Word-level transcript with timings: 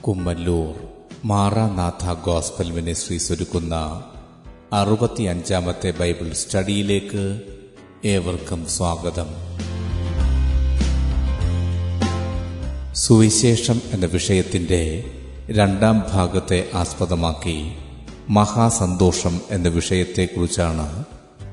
Kummallur 0.00 0.74
Maranatha 1.24 2.12
gospel 2.24 2.70
ministries 2.70 3.32
ഒരുക്കുന്ന 3.32 4.04
അറുപത്തിയഞ്ചാമത്തെ 4.72 5.94
Bible 6.00 6.32
സ്റ്റഡിയിലേക്ക് 6.32 7.40
ഏവർക്കും 8.04 8.66
സ്വാഗതം. 8.68 9.26
സുവിശേഷം 12.94 13.80
എന്ന 13.92 14.06
വിഷയത്തിന്റെ 14.06 15.04
രണ്ടാം 15.50 16.04
ഭാഗത്തെ 16.12 16.68
ആസ്പദമാക്കി 16.74 17.72
മഹാസന്തോഷം 18.28 19.40
എന്ന 19.50 19.68
വിഷയത്തെക്കുറിച്ചാണ് 19.68 21.04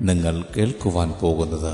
നിങ്ങൾ 0.02 0.46
കേൾക്കുവാൻ 0.58 1.12
പോകുന്നത്. 1.12 1.74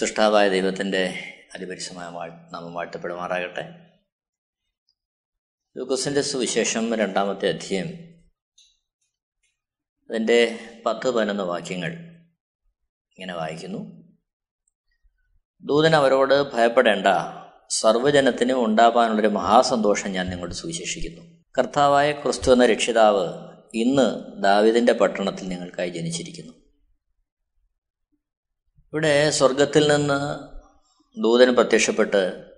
സൃഷ്ടാവായ 0.00 0.48
ദൈവത്തിന്റെ 0.48 1.22
അതിപരിസമായ 1.54 2.06
നാമം 2.52 2.74
വാഴ്ത്തപ്പെടുമാറാകട്ടെ. 2.74 3.90
ലൂക്കോസിന്റെ 5.76 6.22
സുവിശേഷം 6.22 6.94
രണ്ടാമത്തെ 6.94 7.48
അധ്യയം. 7.48 7.86
അതിന്റെ 10.10 10.60
പത്ത് 10.86 11.10
പതിനൊന്ന് 11.10 11.42
വാക്യങ്ങൾ 11.42 11.92
ഇങ്ങനെ 13.16 13.34
വായിക്കുന്നു. 13.34 14.08
ദൂതൻ 15.62 15.96
അവരോട് 15.96 16.56
ഭയപ്പെടേണ്ട. 16.56 17.06
സർവജനത്തിനും 17.70 18.64
ഉണ്ടാവാനുള്ളൊരു 18.64 19.28
മഹാസന്തോഷം 19.28 20.10
ഞാൻ 20.10 20.30
നിങ്ങളോട് 20.30 20.54
സുവിശേഷിക്കുന്നു. 20.54 21.44
കർത്താവായ 21.58 22.12
ക്രിസ്തു 22.12 22.52
എന്ന 22.52 22.66
രക്ഷിതാവ് 22.66 23.28
ഇന്ന് 23.74 24.42
ദാവിദിന്റെ 24.42 24.92
പട്ടണത്തിൽ 24.92 25.48
നിങ്ങൾക്കായി 25.48 25.90
ജനിച്ചിരിക്കുന്നു. 25.90 26.59
ഇവിടെ 28.92 29.30
സ്വർഗത്തിൽ 29.30 29.96
നിന്ന് 29.96 30.38
ദൂതൻ 31.22 31.54
പ്രത്യക്ഷപ്പെട്ട് 31.54 32.50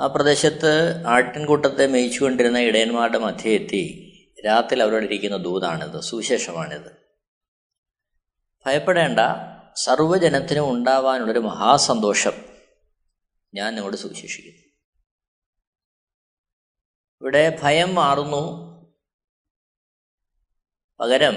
ആ 0.00 0.06
പ്രദേശത്ത് 0.06 1.04
ആട്ടിൻകൂട്ടത്തെ 1.06 1.86
മേയിച്ചുകൊണ്ടിരുന്ന 1.86 2.58
ഇടയന്മാരുടെ 2.58 3.18
മധ്യേ 3.18 3.54
എത്തി. 3.54 4.02
രാത്രി 4.46 4.80
അവരോട് 4.80 5.04
ഇരിക്കുന്ന 5.04 5.36
ദൂതാണിത് 5.36 6.00
സുവിശേഷമാണിത്. 6.00 6.90
ഭയപ്പെടേണ്ട 8.66 9.20
സർവജനത്തിനും 9.76 10.70
ഉണ്ടാവാനുള്ളൊരു 10.70 11.38
മഹാസന്തോഷം 11.38 12.32
ഞാൻ 13.54 13.74
നിങ്ങളോട് 13.74 13.96
സുവിശേഷിക്കുന്നു. 13.96 14.62
ഇവിടെ 17.20 17.58
ഭയം 17.62 17.94
മാറുന്നു. 17.94 18.66
പകരം 21.00 21.34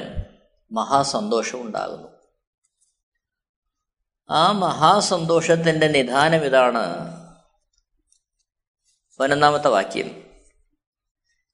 മഹാസന്തോഷം 0.71 1.61
ഉണ്ടാകുന്നു 1.61 2.18
ആ 4.31 4.51
മഹാസന്തോഷത്തിന്റെ 4.51 5.87
നിധാനം 5.87 6.45
ഇതാണ്. 6.45 7.09
പതിനൊന്നാമത്തെ 9.19 9.67
വാക്യം. 9.67 10.23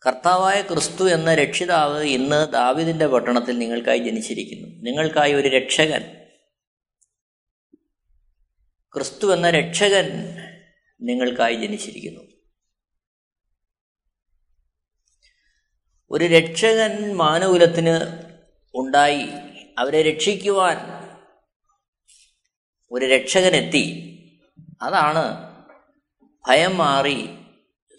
കർത്താവായ 0.07 0.61
ക്രിസ്തു 0.61 1.09
എന്ന 1.09 1.35
രക്ഷിതാവ് 1.35 2.03
ഇന്ന് 2.03 2.51
ദാവിദിന്റെ 2.51 3.07
പട്ടണത്തിൽ 3.07 3.57
നിങ്ങൾക്കായി 3.57 3.97
ജനിച്ചിരിക്കുന്നു. 3.97 4.67
നിങ്ങൾക്കായി 4.67 5.33
ഒരു 5.33 5.47
രക്ഷകൻ. 5.47 6.25
ക്രിസ്തു 8.93 9.33
എന്ന 9.33 9.49
രക്ഷകൻ 9.49 10.35
നിങ്ങൾക്കായി 11.01 11.55
ജനിച്ചിരിക്കുന്നു. 11.55 12.23
ഒരു 16.11 16.25
രക്ഷകൻ 16.25 17.13
മാനകുലത്തിന് 17.15 17.99
ഉണ്ടായി. 18.75 19.27
അവരെ 19.77 20.01
രക്ഷിക്കുവാൻ 20.01 21.04
ഒരു 22.91 23.05
രക്ഷകനെത്തി. 23.05 23.83
അതാണ് 24.81 25.55
ഭയം 26.47 26.77
മാറി 26.77 27.37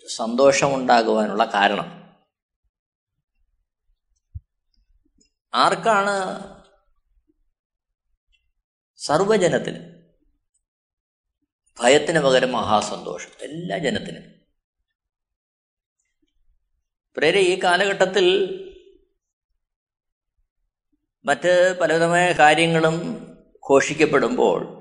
സന്തോഷമുണ്ടാകുവാനുള്ള 0.08 1.44
കാരണം. 1.44 1.96
ആർക്കാണ് 5.54 6.16
സർവജനത്തിന് 8.96 9.96
ഭയത്തിന് 11.80 12.18
പകരം 12.18 12.52
മഹാസന്തോഷം? 12.52 13.30
എല്ലാ 13.40 13.78
ജനത്തിനും. 13.78 14.22
പ്രേരെ 17.16 17.40
ഈ 17.40 17.62
കാലഘട്ടത്തിൽ 17.64 18.26
മറ്റ് 21.24 21.78
പലവിധമായ 21.80 22.32
കാര്യങ്ങളും 22.32 23.35
ഘോഷിക്കപ്പെടുമ്പോൾ 23.70 24.76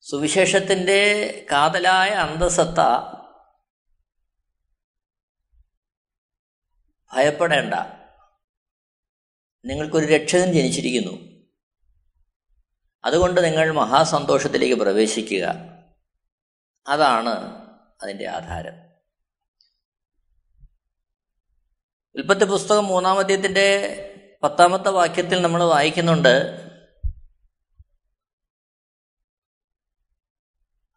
സുവിശേഷത്തിന്റെ 0.00 1.46
കാതലായ 1.52 2.08
അന്തസത്ത 2.08 2.78
ഭയപ്പെടേണ്ട. 7.12 7.74
നിങ്ങൾക്കൊരു 9.64 10.06
രക്ഷകൻ 10.06 10.52
ജനിച്ചിരിക്കുന്നു. 10.52 11.44
അതുകൊണ്ട് 13.04 13.44
നിങ്ങൾ 13.44 13.70
മഹാസന്തോഷത്തിലേക്ക് 13.70 14.82
പ്രവേശിക്കുക. 14.82 15.44
അതാണ് 16.86 17.66
അതിന്റെ 18.02 18.28
ആധാരം. 18.28 18.86
ഉൽപ്പത്തി 22.14 22.44
പുസ്തകം 22.44 22.86
മൂന്നാം 22.86 23.18
അധ്യയത്തിന്റെ 23.18 24.02
പത്താമത്തെ 24.42 24.88
വാക്യത്തിൽ 24.88 25.42
നമ്മൾ 25.42 25.64
വായിക്കുന്നുണ്ട് 25.64 26.66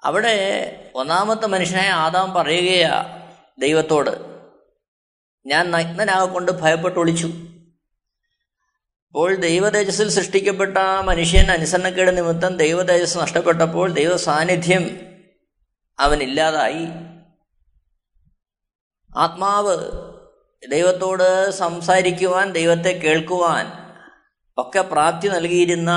അവിടെ 0.04 0.36
ഒന്നാമത്തെ 0.96 1.48
മനുഷ്യനായ 1.48 1.90
ആദാം 1.90 2.34
പറയുകയാ 2.34 3.04
ദൈവത്തോട് 3.60 4.30
ഞാൻ 5.46 5.72
നഗ്നനാകൊണ്ട് 5.72 6.52
ഭയപ്പെട്ട് 6.52 7.00
ഒളിച്ചു. 7.00 7.28
അപ്പോൾ 9.08 9.36
ദൈവതേജസ്സിൽ 9.36 10.10
സൃഷ്ടിക്കപ്പെട്ട 10.10 10.78
മനുഷ്യൻ 11.06 11.52
അനുസരണക്കേട് 11.52 12.18
നിമിത്തം 12.18 12.58
ദൈവതേജസ് 12.58 13.18
നഷ്ടപ്പെട്ടപ്പോൾ 13.18 13.92
ദൈവ 13.92 14.18
സാന്നിധ്യം 14.18 15.02
അവനില്ലാതായി. 16.00 16.86
ആത്മാവ് 19.18 20.09
ദൈവത്തോട് 20.68 21.52
സംസാരിക്കുവാൻ 21.52 22.52
ദൈവത്തെ 22.52 22.90
കേൾക്കുവാൻ 22.90 23.66
ഒക്കെ 24.58 24.82
പ്രാപ്തി 24.82 25.28
നൽകിയിരുന്ന 25.28 25.92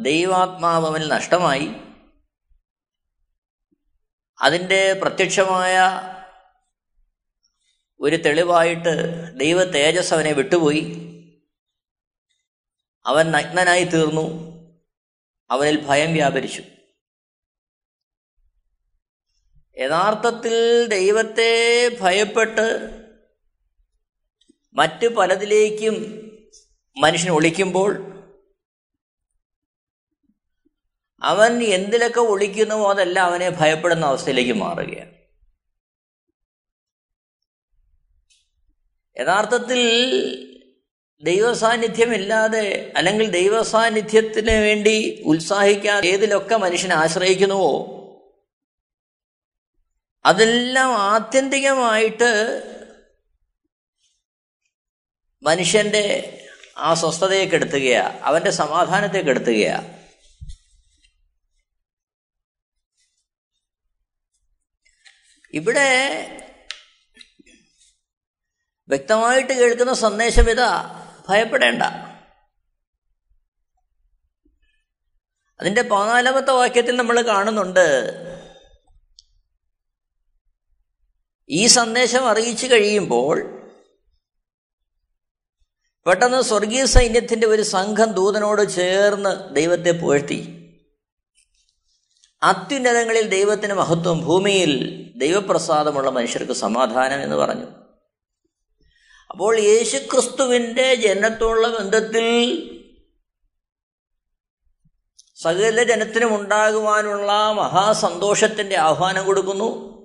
ദൈവാത്മാവ് 0.00 0.86
അവന് 0.86 1.10
നഷ്ടമായി. 1.10 1.68
അതിന്റെ 4.42 4.92
പ്രത്യക്ഷമായ 4.92 5.78
ഒരു 8.00 8.16
തെളിവായിട്ട് 8.16 8.94
ദൈവ 9.36 9.64
തേജസ് 9.64 10.14
അവനെ 10.14 10.32
വിട്ടുപോയി. 10.32 10.80
അവൻ 13.06 13.30
നഗ്നനായി 13.30 13.84
തീർന്നു. 13.84 14.56
അവനിൽ 15.50 15.86
ഭയം 15.86 16.12
വ്യാപരിച്ചു. 16.12 16.62
യഥാർത്ഥത്തിൽ 19.78 20.86
ദൈവത്തെ 20.86 21.88
ഭയപ്പെട്ട് 22.00 23.05
മറ്റ് 24.76 25.06
പലതിലേക്കും 25.06 25.94
മനുഷ്യൻ 26.98 27.32
ഒളിക്കുമ്പോൾ 27.32 28.12
അവൻ 31.22 31.62
എന്തിലൊക്കെ 31.62 32.20
ഒളിക്കുന്നുവോ 32.20 32.92
അതെല്ലാം 32.92 33.26
അവനെ 33.26 33.50
ഭയപ്പെടുന്ന 33.50 34.06
അവസ്ഥയിലേക്ക് 34.06 34.52
മാറുകയാണ്. 34.52 35.16
യഥാർത്ഥത്തിൽ 39.20 39.80
ദൈവസാന്നിധ്യമില്ലാതെ 41.22 42.92
അല്ലെങ്കിൽ 42.96 43.30
ദൈവസാന്നിധ്യത്തിന് 43.30 44.50
വേണ്ടി 44.50 45.22
ഉത്സാഹിക്കാൻ 45.26 46.04
ഏതിലൊക്കെ 46.04 46.56
മനുഷ്യൻ 46.56 46.92
ആശ്രയിക്കുന്നുവോ 46.92 47.92
അതെല്ലാം 50.26 50.92
ആത്യന്തികമായിട്ട് 50.92 52.30
മനുഷ്യന്റെ 55.46 56.32
ആ 56.78 56.94
സ്വസ്ഥതയെ 56.94 57.44
കെടുത്തുകയാ 57.44 58.20
അവന്റെ 58.22 58.50
സമാധാനത്തെ 58.50 59.18
കെടുത്തുകയാ. 59.18 60.02
ഇവിടെ 65.52 65.88
വ്യക്തമായിട്ട് 68.88 69.52
കേൾക്കുന്ന 69.52 69.94
സന്ദേശം 69.94 70.50
ഇതാ 70.50 71.02
ഭയപ്പെടേണ്ട. 71.28 71.82
അതിന്റെ 75.60 75.82
പതിനാലാമത്തെ 75.82 76.50
വാക്യത്തിൽ 76.50 76.96
നമ്മൾ 76.96 77.20
കാണുന്നുണ്ട് 77.20 78.12
ഈ 81.48 81.66
സന്ദേശം 81.66 82.30
അറിയിച്ചു 82.30 82.66
കഴിയുമ്പോൾ 82.66 83.55
പെട്ടെന്ന് 86.06 86.42
സ്വർഗീയ 86.42 86.84
സൈന്യത്തിന്റെ 86.84 87.46
ഒരു 87.46 87.62
സംഘം 87.62 88.12
ദൂതനോട് 88.12 88.70
ചേർന്ന് 88.70 89.54
ദൈവത്തെ 89.54 89.90
പുകഴ്ത്തി. 89.90 90.52
അത്യുന്നതങ്ങളിൽ 92.42 93.28
ദൈവത്തിന് 93.28 93.72
മഹത്വം 93.72 94.24
ഭൂമിയിൽ 94.24 95.02
ദൈവപ്രസാദമുള്ള 95.16 96.10
മനുഷ്യർക്ക് 96.10 96.52
സമാധാനം 96.52 97.22
എന്ന് 97.22 97.36
പറഞ്ഞു. 97.36 97.66
അപ്പോൾ 99.30 99.58
യേശുക്രിസ്തുവിന്റെ 99.58 100.94
ജനത്തോടുള്ള 100.94 101.68
ബന്ധത്തിൽ 101.68 102.26
സകല 105.34 105.82
ജനത്തിനും 105.82 106.34
ഉണ്ടാകുവാനുള്ള 106.34 107.52
മഹാസന്തോഷത്തിന്റെ 107.52 108.78
ആഹ്വാനം 108.78 109.26
കൊടുക്കുന്നു. 109.26 109.96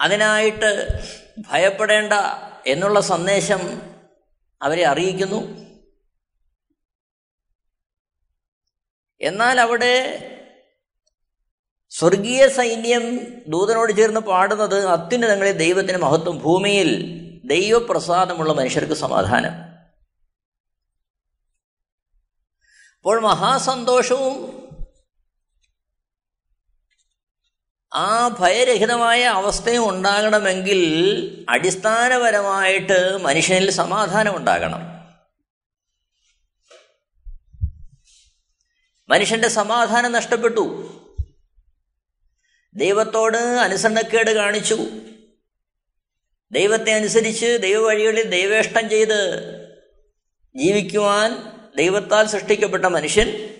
അതിനായിട്ട് 0.00 1.00
ഭയപ്പെടേണ്ട 1.38 2.12
എന്നുള്ള 2.66 3.00
സന്ദേശം 3.00 3.82
അവരെ 4.62 4.84
അറിയിക്കുന്നു. 4.84 5.64
എന്നാൽ 9.20 9.60
അവിടെ 9.60 10.30
സ്വർഗീയ 11.88 12.48
സൈന്യം 12.48 13.18
ദൂതനോട് 13.48 13.96
ചേർന്ന് 13.96 14.20
പാടുന്നത് 14.20 14.86
അത്യുന്നതങ്ങളെ 14.86 15.52
ദൈവത്തിന് 15.52 15.98
മഹത്വം. 15.98 16.38
ഭൂമിയിൽ 16.38 17.20
ദൈവപ്രസാദമുള്ള 17.44 18.52
മനുഷ്യർക്ക് 18.52 18.94
സമാധാനം. 18.94 19.52
അപ്പോൾ 22.96 23.20
മഹാസന്തോഷവും 23.20 24.63
ആ 27.94 28.28
ഭയരഹിതമായ 28.28 29.22
അവസ്ഥയും 29.24 29.88
ഉണ്ടാകണമെങ്കിൽ 29.88 30.80
അടിസ്ഥാനപരമായിട്ട് 31.48 33.18
മനുഷ്യനിൽ 33.18 33.70
സമാധാനം 33.70 34.36
ഉണ്ടാകണം 34.36 34.94
മനുഷ്യന്റെ 39.08 39.48
സമാധാനം 39.48 40.12
നഷ്ടപ്പെട്ടു. 40.12 40.90
ദൈവത്തോട് 42.74 43.36
അനുസരണക്കേട് 43.36 44.30
കാണിച്ചു. 44.30 44.86
ദൈവത്തെ 46.52 46.92
അനുസരിച്ച് 46.92 47.58
ദൈവവഴികളിൽ 47.62 48.30
ദൈവേഷ്ടം 48.30 48.90
ചെയ്ത് 48.90 49.44
ജീവിക്കുവാൻ 50.56 51.52
ദൈവത്താൽ 51.76 52.26
സൃഷ്ടിക്കപ്പെട്ട 52.26 52.84
മനുഷ്യൻ 52.84 53.54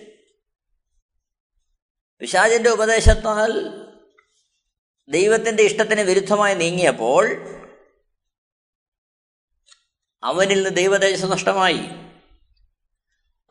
പിശാചിന്റെ 2.19 2.69
ഉപദേശത്താൽ 2.69 3.84
ദൈവത്തിന്റെ 5.09 5.63
ഇഷ്ടത്തിന് 5.63 6.01
വിരുദ്ധമായി 6.01 6.55
നീങ്ങിയപ്പോൾ 6.55 7.25
അവനിൽ 10.23 10.55
നിന്ന് 10.55 10.69
ദൈവദേശ 10.69 11.25
നഷ്ടമായി. 11.25 11.79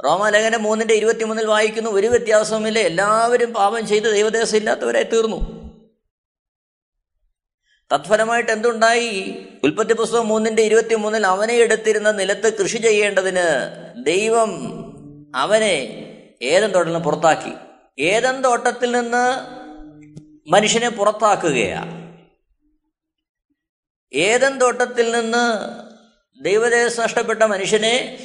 റോമാലേഖനം 0.05 0.63
മൂന്നിന്റെ 0.63 0.95
ഇരുപത്തിമൂന്നിൽ 0.95 1.47
വായിക്കുന്നു 1.47 1.91
ഒരു 1.91 2.07
വ്യത്യാസവുമില്ല 2.07 2.79
എല്ലാവരും 2.79 3.55
പാപം 3.55 3.87
ചെയ്ത് 3.87 4.05
ദൈവദേശം 4.05 4.57
ഇല്ലാത്തവരായി 4.57 5.05
തീർന്നു. 5.05 5.65
തത്ഫലമായിട്ട് 7.93 8.53
എന്തുണ്ടായി? 8.53 9.47
ഉൽപ്പത്തി 9.65 9.93
പുസ്തകം 9.93 10.29
മൂന്നിന്റെ 10.29 10.63
ഇരുപത്തി 10.63 10.95
മൂന്നിൽ 10.95 11.27
അവനെ 11.27 11.55
എടുത്തിരുന്ന 11.55 12.11
നിലത്ത് 12.11 12.63
കൃഷി 12.63 12.77
ചെയ്യേണ്ടതിന് 12.77 13.47
ദൈവം 14.05 14.51
അവനെ 15.37 15.75
ഏതൻ 16.43 16.85
നിന്ന് 16.87 17.01
പുറത്താക്കി. 17.01 17.53
ഏതൻ 18.03 18.43
തോട്ടത്തിൽ 18.43 18.93
നിന്ന് 18.93 19.64
മനുഷ്യനെ 20.47 20.89
പുറത്താക്കുകയാണ്. 20.89 22.05
ഏതൻ 24.13 24.59
തോട്ടത്തിൽ 24.59 25.21
നിന്ന് 25.21 25.59
ദൈവദേശം 26.45 27.03
നഷ്ടപ്പെട്ട 27.03 27.43
മനുഷ്യനെ 27.43 28.19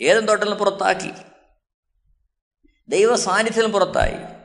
ഏതൻ 0.00 0.26
തോട്ടത്തിൽ 0.26 0.54
പുറത്താക്കി? 0.54 1.10
ദൈവ 2.88 3.16
സാന്നിധ്യം 3.16 3.72
പുറത്തായി. 3.72 4.42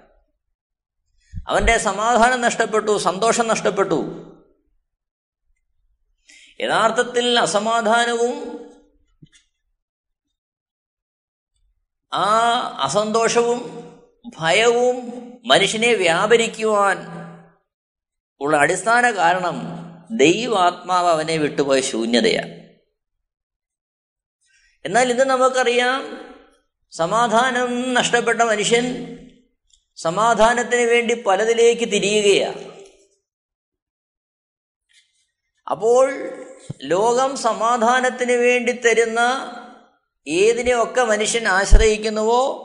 അവന്റെ 1.48 1.78
സമാധാനം 1.78 2.42
നഷ്ടപ്പെട്ടു 2.42 2.98
സന്തോഷം 2.98 3.48
നഷ്ടപ്പെട്ടു. 3.48 4.24
യഥാർത്ഥത്തിൽ 6.60 7.40
അസമാധാനവും 7.40 8.60
ആ 12.14 12.58
അസന്തോഷവും 12.82 13.87
ഭയവും 14.26 14.98
മനുഷ്യനെ 15.46 15.94
വ്യാപരിക്കുവാൻ 15.94 16.98
ഉള്ള 18.40 18.58
അടിസ്ഥാന 18.58 19.12
കാരണം 19.12 19.78
ദൈവാത്മാവ് 20.12 21.08
അവനെ 21.08 21.38
വിട്ടുപോയ 21.38 21.82
ശൂന്യതയാണ്. 21.82 22.68
എന്നാൽ 24.86 25.10
ഇത് 25.10 25.24
നമുക്കറിയാം 25.24 26.28
സമാധാനം 26.92 27.94
നഷ്ടപ്പെട്ട 27.94 28.42
മനുഷ്യൻ 28.42 29.18
സമാധാനത്തിന് 29.96 30.82
വേണ്ടി 30.82 31.24
പലതിലേക്ക് 31.24 31.82
തിരിയുകയാണ്. 31.82 32.78
അപ്പോൾ 35.72 36.34
ലോകം 36.84 37.38
സമാധാനത്തിന് 37.38 38.32
വേണ്ടി 38.32 38.72
തരുന്ന 38.72 39.20
ഏതിനെയൊക്കെ 40.28 41.04
മനുഷ്യൻ 41.04 41.48
ആശ്രയിക്കുന്നുവോ 41.48 42.64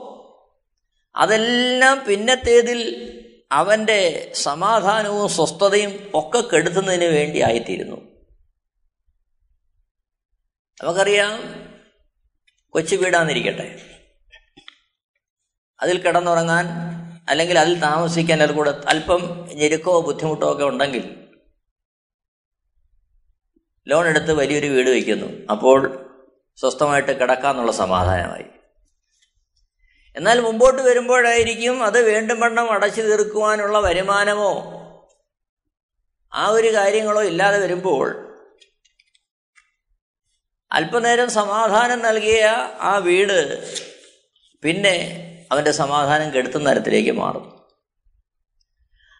അതെല്ലാം 1.15 2.05
പിന്നത്തേതിൽ 2.09 2.81
അവന്റെ 3.53 4.33
സമാധാനവും 4.35 5.29
സ്വസ്ഥതയും 5.29 6.11
ഒക്കെ 6.15 6.41
കെടുത്തുന്നതിന് 6.41 7.05
വേണ്ടി 7.05 7.41
ആയിത്തീരുന്നു. 7.41 7.97
നമുക്കറിയാം 10.83 11.33
കൊച്ചു 12.71 12.97
വീടാന്നിരിക്കട്ടെ. 12.97 13.83
അതിൽ 15.81 16.03
കിടന്നുറങ്ങാൻ 16.03 16.67
അല്ലെങ്കിൽ 17.29 17.59
അതിൽ 17.59 17.81
താമസിക്കാൻ 17.81 18.43
അതിൽ 18.43 18.55
കൂടെ 18.55 18.71
അല്പം 18.71 19.49
ഞെരുക്കോ 19.55 20.01
ബുദ്ധിമുട്ടോ 20.01 20.53
ഒക്കെ 20.53 20.65
ഉണ്ടെങ്കിൽ 20.65 21.29
ലോൺ 23.89 24.07
എടുത്ത് 24.07 24.33
വലിയൊരു 24.33 24.67
വീട് 24.67 24.91
വയ്ക്കുന്നു. 24.91 25.47
അപ്പോൾ 25.51 25.79
സ്വസ്ഥമായിട്ട് 26.57 27.21
കിടക്കാന്നുള്ള 27.21 27.73
സമാധാനമായി. 27.73 28.62
എന്നാൽ 30.17 30.41
മുമ്പോട്ട് 30.41 30.83
വരുമ്പോഴായിരിക്കും 30.83 31.85
അത് 31.85 32.13
വേണ്ടും 32.13 32.41
വണ്ണം 32.41 32.73
അടച്ചു 32.73 33.03
തീർക്കുവാനുള്ള 33.03 33.81
വരുമാനമോ? 33.81 34.83
ആ 36.35 36.49
ഒരു 36.49 36.75
കാര്യങ്ങളോ 36.75 37.23
ഇല്ലാതെ 37.23 37.59
വരുമ്പോൾ 37.59 38.33
അല്പനേരം 40.71 41.31
സമാധാനം 41.31 41.99
നൽകിയ 41.99 42.45
ആ 42.81 42.99
വീട് 42.99 43.69
പിന്നെ 44.63 44.95
അവന്റെ 45.53 45.73
സമാധാനം 45.73 46.35
കെടുത്തുന്ന 46.35 46.71
തരത്തിലേക്ക് 46.71 47.11
മാറും. 47.11 47.67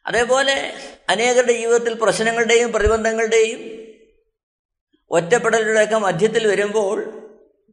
അതേപോലെ 0.07 0.75
അനേകരുടെ 1.09 1.53
ജീവിതത്തിൽ 1.53 1.95
പ്രശ്നങ്ങളുടെയും 1.95 2.73
പ്രതിബന്ധങ്ങളുടെയും 2.73 3.61
ഒറ്റപ്പെടലുടെയൊക്കെ 5.11 5.99
മധ്യത്തിൽ 5.99 6.47
വരുമ്പോൾ 6.47 7.25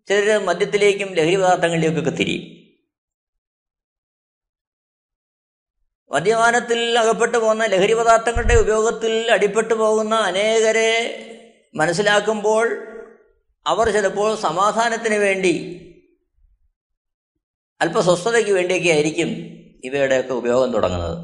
ചിലർ 0.07 0.45
മധ്യത്തിലേക്കും 0.45 1.13
ലഹരി 1.13 1.35
പദാർത്ഥങ്ങളിലേക്കൊക്കെ 1.35 2.11
തിരിയും. 2.11 2.58
മദ്യപാനത്തിൽ 6.11 6.99
അകപ്പെട്ടു 6.99 7.37
പോകുന്ന 7.37 7.65
ലഹരി 7.65 7.93
പദാർത്ഥങ്ങളുടെ 7.93 8.53
ഉപയോഗത്തിൽ 8.53 9.31
അടിപ്പെട്ടു 9.31 9.73
പോകുന്ന 9.73 10.15
അനേകരെ 10.15 10.91
മനസ്സിലാക്കുമ്പോൾ 11.75 12.67
അവർ 13.67 13.91
ചിലപ്പോൾ 13.91 14.35
സമാധാനത്തിന് 14.35 15.15
വേണ്ടി 15.15 15.53
അല്പസ്വസ്ഥതയ്ക്ക് 17.81 18.51
വേണ്ടിയൊക്കെ 18.51 18.89
ആയിരിക്കും 18.89 19.29
ഇവയുടെയൊക്കെ 19.83 20.33
ഉപയോഗം 20.33 20.73
തുടങ്ങുന്നത്. 20.73 21.17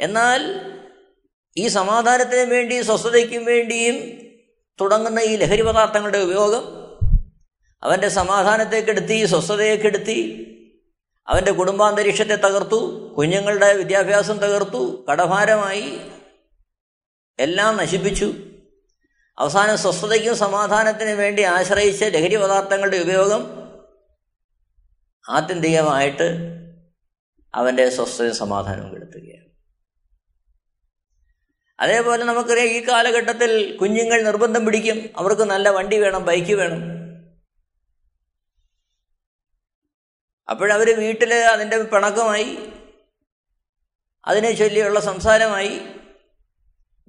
എന്നാൽ 0.00 0.40
ഈ 1.56 1.68
സമാധാനത്തിന് 1.68 2.50
വേണ്ടി 2.50 2.80
സ്വസ്ഥതയ്ക്കും 2.80 3.44
വേണ്ടിയും 3.44 3.96
തുടങ്ങുന്ന 4.80 5.20
ഈ 5.20 5.36
ലഹരി 5.36 5.62
പദാർത്ഥങ്ങളുടെ 5.62 6.18
ഉപയോഗം 6.18 6.64
അവന്റെ 7.82 8.08
സമാധാനത്തെ 8.08 8.80
കെടുത്തി 8.80 9.24
സ്വസ്ഥതയെ 9.26 9.76
കെടുത്തി 9.76 10.18
അവന്റെ 11.28 11.52
കുടുംബാന്തരീക്ഷത്തെ 11.52 12.36
തകർത്തു 12.36 13.14
കുഞ്ഞുങ്ങളുടെ 13.18 13.76
വിദ്യാഭ്യാസം 13.76 14.38
തകർത്തു 14.38 15.04
കടഭാരമായി 15.10 16.00
എല്ലാം 17.38 17.76
നശിപ്പിച്ചു. 17.76 18.34
അവസാനം 19.38 19.78
സ്വസ്ഥതയ്ക്കും 19.78 20.36
സമാധാനത്തിനും 20.36 21.18
വേണ്ടി 21.18 21.42
ആശ്രയിച്ച 21.42 22.04
ലഹരി 22.04 22.36
പദാർത്ഥങ്ങളുടെ 22.36 22.96
ഉപയോഗം 22.96 23.42
ആത്യന്തികമായിട്ട് 25.28 26.58
അവന്റെ 27.54 27.90
സ്വസ്ഥതയും 27.90 28.34
സമാധാനവും 28.34 28.94
കെടുത്തുകയാണ്. 28.94 29.48
അതേപോലെ 31.80 32.24
നമുക്കറിയാം 32.24 32.68
ഈ 32.68 32.88
കാലഘട്ടത്തിൽ 32.88 33.76
കുഞ്ഞുങ്ങൾ 33.76 34.22
നിർബന്ധം 34.22 34.66
പിടിക്കും. 34.66 35.10
അവർക്ക് 35.16 35.42
നല്ല 35.42 35.68
വണ്ടി 35.68 35.98
വേണം 35.98 36.24
ബൈക്ക് 36.24 36.54
വേണം. 36.54 37.07
അപ്പോഴവർ 40.48 40.98
വീട്ടിൽ 40.98 41.32
അതിന്റെ 41.32 41.82
പിണക്കമായി 41.82 42.58
അതിനെ 44.24 44.52
ചൊല്ലിയുള്ള 44.52 45.00
സംസാരമായി 45.00 45.80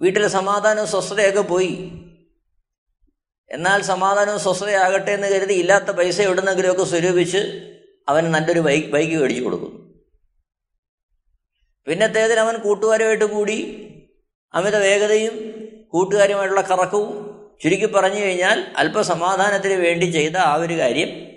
വീട്ടിലെ 0.02 0.28
സമാധാനവും 0.28 0.88
സ്വസ്ഥതയൊക്കെ 0.88 1.42
പോയി. 1.42 1.92
എന്നാൽ 3.52 3.82
സമാധാനവും 3.82 4.40
സ്വസ്ഥതയാകട്ടെ 4.40 5.12
എന്ന് 5.12 5.28
കരുതി 5.28 5.54
ഇല്ലാത്ത 5.54 5.92
പൈസ 5.92 6.22
എവിടുന്നെങ്കിലുമൊക്കെ 6.22 6.84
സ്വരൂപിച്ച് 6.84 7.38
അവന് 8.10 8.34
നല്ലൊരു 8.34 8.60
ബൈക്ക് 8.60 8.88
ബൈക്ക് 8.88 9.16
മേടിച്ചു 9.16 9.44
കൊടുക്കുന്നു. 9.44 9.80
പിന്നത്തേതിൽ 11.86 12.40
അവൻ 12.40 12.56
കൂട്ടുകാരുമായിട്ട് 12.56 13.26
കൂടി 13.26 13.58
അമിത 14.54 14.76
വേഗതയും 14.76 15.36
കൂട്ടുകാരുമായിട്ടുള്ള 15.88 16.62
കറക്കവും 16.62 17.40
ചുരുക്കി 17.62 17.86
പറഞ്ഞു 17.86 18.20
കഴിഞ്ഞാൽ 18.20 18.66
അല്പസമാധാനത്തിന് 18.76 19.74
വേണ്ടി 19.74 20.06
ചെയ്ത 20.06 20.38
ആ 20.38 20.56
ഒരു 20.56 20.74
കാര്യം 20.74 21.29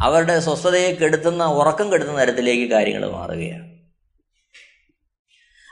അവരുടെ 0.00 0.40
സ്വസ്ഥതയെ 0.40 0.90
കെടുത്തുന്ന 0.92 1.44
ഉറക്കം 1.44 1.92
കെടുത്തുന്ന 1.92 2.20
തരത്തിലേക്ക് 2.20 2.70
കാര്യങ്ങൾ 2.70 3.10
മാറുകയാണ്. 3.10 3.66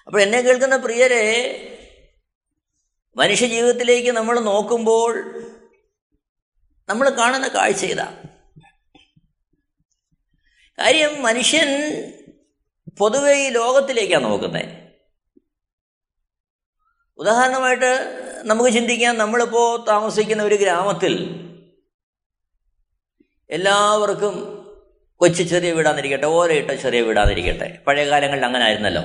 അപ്പോൾ 0.07 0.23
എന്നെ 0.23 0.41
കേൾക്കുന്ന 0.41 0.77
പ്രിയരെ 0.77 1.25
മനുഷ്യ 3.17 3.47
ജീവിതത്തിലേക്ക് 3.47 4.11
നമ്മൾ 4.11 4.41
നോക്കുമ്പോൾ 4.41 5.13
നമ്മൾ 6.89 7.11
കാണുന്ന 7.11 7.49
കാഴ്ച 7.49 7.85
ഇതാ. 7.85 8.09
കാര്യം 10.79 11.23
മനുഷ്യൻ 11.23 11.71
പൊതുവെ 12.99 13.33
ഈ 13.33 13.49
ലോകത്തിലേക്കാണ് 13.49 14.25
നോക്കുന്നത് 14.25 14.89
ഉദാഹരണമായിട്ട് 17.19 17.91
നമുക്ക് 18.45 18.71
ചിന്തിക്കാം 18.71 19.19
നമ്മളിപ്പോൾ 19.19 19.85
താമസിക്കുന്ന 19.87 20.43
ഒരു 20.43 20.55
ഗ്രാമത്തിൽ 20.55 21.15
എല്ലാവർക്കും 23.51 24.35
കൊച്ചു 25.17 25.43
ചെറിയ 25.43 25.73
വീടാന്നിരിക്കട്ടെ 25.73 26.27
ഓരയിട്ട 26.27 26.71
ചെറിയ 26.71 27.01
വീടാന്നിരിക്കട്ടെ. 27.01 27.79
പഴയ 27.87 28.11
കാലങ്ങളിൽ 28.11 28.45
അങ്ങനെ 28.45 28.65
ആയിരുന്നല്ലോ 28.65 29.03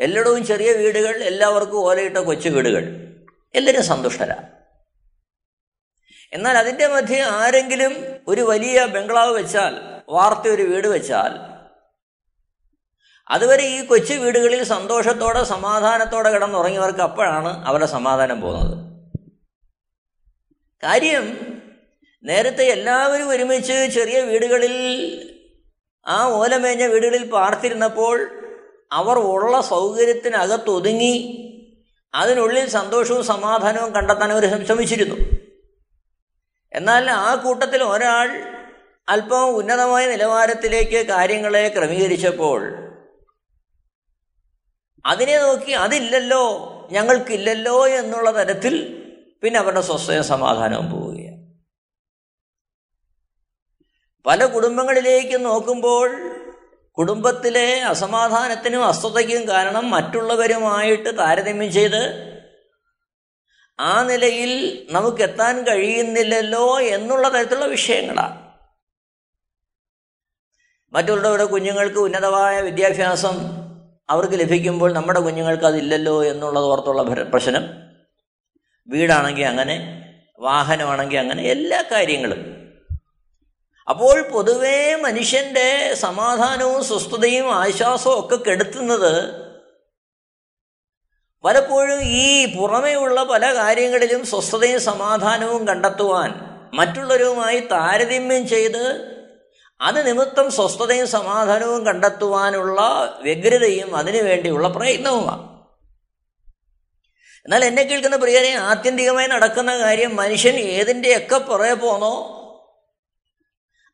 എല്ലായിടവും 0.00 0.46
ചെറിയ 0.46 0.72
വീടുകൾ 0.72 1.22
എല്ലാവർക്കും 1.22 1.78
ഓലയിട്ട 1.78 2.16
കൊച്ചു 2.16 2.48
വീടുകൾ. 2.48 2.84
എല്ലാവരും 3.54 3.84
സന്തുഷ്ടരാ. 3.84 4.36
എന്നാൽ 6.32 6.58
അതിന്റെ 6.58 6.86
മധ്യേ 6.86 7.20
ആരെങ്കിലും 7.20 8.06
ഒരു 8.28 8.40
വലിയ 8.40 8.86
ബംഗ്ലാവ് 8.86 9.36
വെച്ചാൽ 9.36 9.74
വാർത്ത 10.08 10.48
ഒരു 10.48 10.62
വീട് 10.62 10.86
വെച്ചാൽ 10.86 11.32
അതുവരെ 13.30 13.64
ഈ 13.64 13.86
കൊച്ചു 13.86 14.14
വീടുകളിൽ 14.14 14.64
സന്തോഷത്തോടെ 14.64 15.44
സമാധാനത്തോടെ 15.44 16.30
കിടന്നുറങ്ങിയവർക്ക് 16.30 17.00
അപ്പോഴാണ് 17.00 17.66
അവരുടെ 17.66 17.86
സമാധാനം 17.86 18.40
പോകുന്നത്. 18.40 18.78
കാര്യം 20.84 21.57
നേരത്തെ 22.24 22.64
എല്ലാവരും 22.66 23.28
ഒരുമിച്ച് 23.28 23.76
ചെറിയ 23.94 24.20
വീടുകളിൽ 24.20 24.74
ആ 26.06 26.18
ഓലമേഞ്ഞ 26.28 26.84
വീടുകളിൽ 26.84 27.24
പാർത്തിരുന്നപ്പോൾ 27.30 28.16
അവർ 28.92 29.16
ഉള്ള 29.18 29.60
സൗകര്യത്തിനകത്തൊതുങ്ങി 29.60 31.14
അതിനുള്ളിൽ 32.14 32.66
സന്തോഷവും 32.68 33.24
സമാധാനവും 33.24 33.94
കണ്ടെത്താൻ 33.94 34.32
അവർ 34.32 34.44
ശ്രമിച്ചിരുന്നു. 34.66 35.16
എന്നാൽ 36.72 37.10
ആ 37.10 37.34
കൂട്ടത്തിൽ 37.34 37.82
ഒരാൾ 37.82 38.28
അല്പം 39.08 39.44
ഉന്നതമായ 39.56 40.06
നിലവാരത്തിലേക്ക് 40.06 41.06
കാര്യങ്ങളെ 41.06 41.68
ക്രമീകരിച്ചപ്പോൾ 41.68 42.60
അതിനെ 45.04 45.36
നോക്കി 45.38 45.72
അതില്ലല്ലോ 45.72 46.42
ഞങ്ങൾക്കില്ലല്ലോ 46.90 47.76
എന്നുള്ള 47.86 48.30
തരത്തിൽ 48.30 48.74
പിന്നെ 49.42 49.58
അവരുടെ 49.60 49.80
സ്വസ്ഥയും 49.80 50.24
സമാധാനവും 50.24 50.90
പോവുകയാണ് 50.90 51.07
പല 54.26 54.46
കുടുംബങ്ങളിലേക്ക് 54.46 55.44
നോക്കുമ്പോൾ 55.44 56.10
കുടുംബത്തിലെ 56.94 57.80
അസമാധാനത്തിനും 57.80 58.84
അസ്വതയ്ക്കും 58.84 59.48
കാരണം 59.48 59.90
മറ്റുള്ളവരുമായിട്ട് 59.90 61.18
താരതമ്യം 61.18 61.72
ചെയ്ത് 61.72 62.28
ആ 63.80 64.02
നിലയിൽ 64.02 64.86
നമുക്ക് 64.90 65.22
എത്താൻ 65.22 65.62
കഴിയുന്നില്ലല്ലോ 65.62 66.80
എന്നുള്ള 66.80 67.28
തരത്തിലുള്ള 67.28 67.66
വിഷയങ്ങളാണ് 67.66 68.48
മറ്റുള്ളവരുടെ 70.92 71.44
കുഞ്ഞുങ്ങൾക്ക് 71.44 71.98
ഉന്നതമായ 71.98 72.60
വിദ്യാഭ്യാസം 72.60 73.36
അവർക്ക് 74.10 74.34
ലഭിക്കുമ്പോൾ 74.34 74.92
നമ്മുടെ 74.92 75.20
കുഞ്ഞുങ്ങൾക്ക് 75.20 75.64
അതില്ലല്ലോ 75.64 76.24
എന്നുള്ളത് 76.24 76.64
ഓർത്തുള്ള 76.64 77.02
പ്രശ്നം. 77.02 77.64
വീടാണെങ്കിൽ 78.88 79.44
അങ്ങനെ 79.44 80.04
വാഹനമാണെങ്കിൽ 80.40 81.18
അങ്ങനെ 81.18 81.42
എല്ലാ 81.42 81.84
കാര്യങ്ങളും. 81.92 82.57
അപ്പോൾ 83.88 84.22
പൊതുവേ 84.22 84.94
മനുഷ്യന്റെ 84.94 85.94
സമാധാനവും 85.94 86.84
സ്വസ്ഥതയും 86.84 87.52
ആശ്വാസവും 87.52 88.18
ഒക്കെ 88.18 88.36
കെടുത്തുന്നത് 88.36 89.14
പലപ്പോഴും 91.44 92.00
ഈ 92.02 92.54
പുറമേയുള്ള 92.58 93.22
പല 93.22 93.54
കാര്യങ്ങളിലും 93.54 94.26
സ്വസ്ഥതയും 94.26 94.80
സമാധാനവും 94.80 95.68
കണ്ടെത്തുവാൻ 95.68 96.30
മറ്റുള്ളവരുമായി 96.74 97.60
താരതമ്യം 97.72 98.48
ചെയ്ത് 98.48 98.84
അത് 99.80 100.06
നിമിത്തം 100.06 100.50
സ്വസ്ഥതയും 100.50 101.06
സമാധാനവും 101.06 101.86
കണ്ടെത്തുവാനുള്ള 101.86 102.80
വ്യഗ്രതയും 103.22 103.96
അതിനുവേണ്ടിയുള്ള 103.96 104.68
പ്രയത്നവുമാണ് 104.68 105.44
എന്നാൽ 107.46 107.64
എന്നെ 107.64 107.82
കേൾക്കുന്ന 107.82 108.16
പ്രിയരെ 108.16 108.50
ആത്യന്തികമായി 108.54 109.26
നടക്കുന്ന 109.26 109.78
കാര്യം 109.78 110.16
മനുഷ്യൻ 110.16 110.56
ഏതിന്റെയൊക്കെ 110.56 111.38
പുറകെ 111.38 111.74
പോന്നോ 111.74 112.37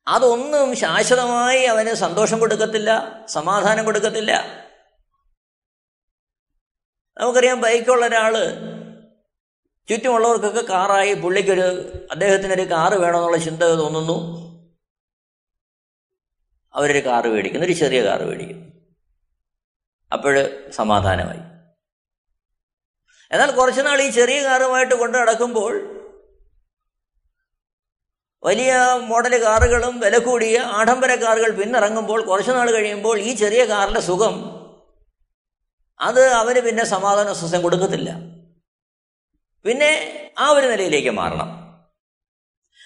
അതൊന്നും 0.09 0.77
ശാശ്വതമായി 0.77 1.63
അവന് 1.63 1.95
സന്തോഷം 1.95 2.39
കൊടുക്കത്തില്ല 2.39 3.23
സമാധാനം 3.27 3.85
കൊടുക്കത്തില്ല. 3.85 4.45
നമുക്കറിയാം 7.19 7.61
ബൈക്കുള്ള 7.61 8.07
ഒരാൾ 8.07 8.35
ചുറ്റുമുള്ളവർക്കൊക്കെ 9.89 10.61
കാറായി 10.61 11.15
പുള്ളിക്കൊരു 11.15 11.93
അദ്ദേഹത്തിനൊരു 12.11 12.71
കാറ് 12.71 12.95
വേണമെന്നുള്ള 12.95 13.37
ചിന്ത 13.37 13.63
തോന്നുന്നു. 13.63 14.45
അവരൊരു 16.75 17.07
കാറ് 17.07 17.27
മേടിക്കുന്നു 17.27 17.67
ഒരു 17.67 17.73
ചെറിയ 17.73 18.05
കാറ് 18.05 18.23
മേടിക്കുന്നു. 18.23 18.65
അപ്പോൾ 20.13 20.49
സമാധാനമായി. 20.71 21.39
എന്നാൽ 23.33 23.51
കുറച്ചുനാൾ 23.51 24.03
ഈ 24.03 24.11
ചെറിയ 24.11 24.43
കാറുമായിട്ട് 24.43 24.95
കൊണ്ടു 24.95 25.19
നടക്കുമ്പോൾ 25.19 25.94
വലിയ 28.45 28.73
മോഡൽ 29.07 29.45
കാറുകളും 29.45 30.01
വില 30.01 30.19
കൂടിയ 30.19 30.59
ആഡംബര 30.59 31.15
കാറുകൾ 31.15 31.51
പിന്നിറങ്ങുമ്പോൾ 31.51 32.25
കുറച്ചു 32.25 32.51
നാൾ 32.51 32.71
കഴിയുമ്പോൾ 32.71 33.19
ഈ 33.19 33.35
ചെറിയ 33.35 33.65
കാറിന്റെ 33.65 34.01
സുഖം 34.01 34.65
അത് 36.01 36.29
അവന് 36.29 36.61
പിന്നെ 36.61 36.85
സമാധാന 36.85 37.33
സ്വസ്ഥം 37.33 37.63
കൊടുക്കത്തില്ല. 37.63 38.11
പിന്നെ 39.65 39.91
ആ 40.39 40.49
ഒരു 40.49 40.67
നിലയിലേക്ക് 40.67 41.11
മാറണം. 41.11 41.65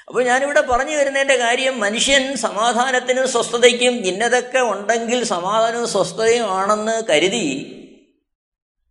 അപ്പോൾ 0.09 0.25
ഞാനിവിടെ 0.25 0.61
പറഞ്ഞു 0.61 0.97
വരുന്നതിന്റെ 0.97 1.37
കാര്യം 1.37 1.81
മനുഷ്യൻ 1.81 2.37
സമാധാനത്തിനും 2.37 3.29
സ്വസ്ഥതയ്ക്കും 3.29 3.95
ഇന്നതൊക്കെ 3.95 4.59
ഉണ്ടെങ്കിൽ 4.59 5.25
സമാധാനവും 5.25 5.89
സ്വസ്ഥതയും 5.89 6.53
ആണെന്ന് 6.53 7.03
കരുതി 7.11 7.47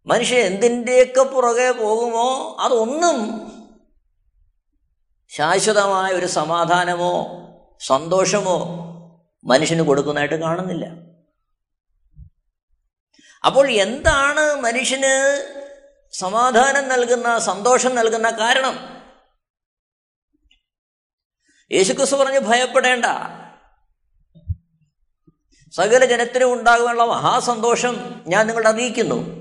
മനുഷ്യൻ 0.08 0.40
എന്തിന്റെയൊക്കെ 0.40 1.22
പുറകെ 1.22 1.72
പോകുമോ 1.72 2.58
അതൊന്നും 2.60 3.18
ശാശ്വതമായ 5.30 6.12
ഒരു 6.12 6.26
സമാധാനമോ 6.26 7.44
സന്തോഷമോ 7.80 8.58
മനുഷ്യന് 9.46 9.82
കൊടുക്കുന്നതായിട്ട് 9.82 10.36
കാണുന്നില്ല. 10.36 10.86
അപ്പോൾ 13.46 13.70
എന്താണ് 13.70 14.56
മനുഷ്യന് 14.56 15.44
സമാധാനം 16.12 16.88
നൽകുന്ന 16.88 17.40
സന്തോഷം 17.40 17.96
നൽകുന്ന 17.96 18.30
കാരണം? 18.30 18.98
യേശുക്രിസ്തു 21.72 22.16
പറഞ്ഞ് 22.16 22.40
ഭയപ്പെടേണ്ട. 22.40 23.06
സകല 25.72 26.06
ജനത്തിനും 26.06 26.54
ഉണ്ടാകാനുള്ള 26.54 27.06
മഹാസന്തോഷം 27.06 28.24
ഞാൻ 28.28 28.48
നിങ്ങളെ 28.48 28.70
അറിയിക്കുന്നു. 28.70 29.37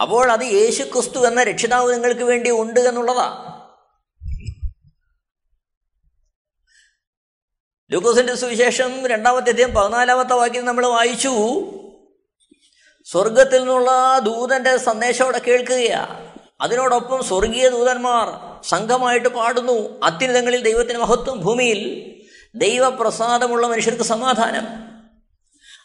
അപ്പോൾ 0.00 0.32
അത് 0.32 0.44
യേശു 0.44 0.82
ക്രിസ്തു 0.82 1.26
എന്ന 1.26 1.42
രക്ഷിതാവ് 1.42 1.94
നിങ്ങൾക്ക് 1.94 2.20
വേണ്ടി 2.20 2.50
ഉണ്ട് 2.50 2.80
എന്നുള്ളതാ. 2.80 3.50
ലൂക്കോസിന്റെ 7.90 8.34
സുവിശേഷം 8.34 9.06
രണ്ടാമത്തെ 9.06 9.50
അധ്യയം 9.50 9.74
പതിനാലാമത്തെ 9.74 10.34
വാക്യം 10.34 10.64
നമ്മൾ 10.64 10.86
വായിച്ചു. 10.86 11.30
സ്വർഗത്തിൽ 13.04 13.58
നിന്നുള്ള 13.58 14.18
ദൂതന്റെ 14.18 14.76
സന്ദേശം 14.76 15.24
അവിടെ 15.24 15.38
കേൾക്കുകയാ. 15.38 16.32
അതിനോടൊപ്പം 16.60 17.24
സ്വർഗീയ 17.24 17.68
ദൂതന്മാർ 17.68 18.60
സംഘമായിട്ട് 18.64 19.28
പാടുന്നു. 19.28 20.00
അത്യുന്നതങ്ങളിൽ 20.04 20.62
ദൈവത്തിന് 20.62 20.98
മഹത്വം. 20.98 21.40
ഭൂമിയിൽ 21.40 22.10
ദൈവപ്രസാദമുള്ള 22.54 23.66
മനുഷ്യർക്ക് 23.66 24.02
സമാധാനം. 24.02 24.66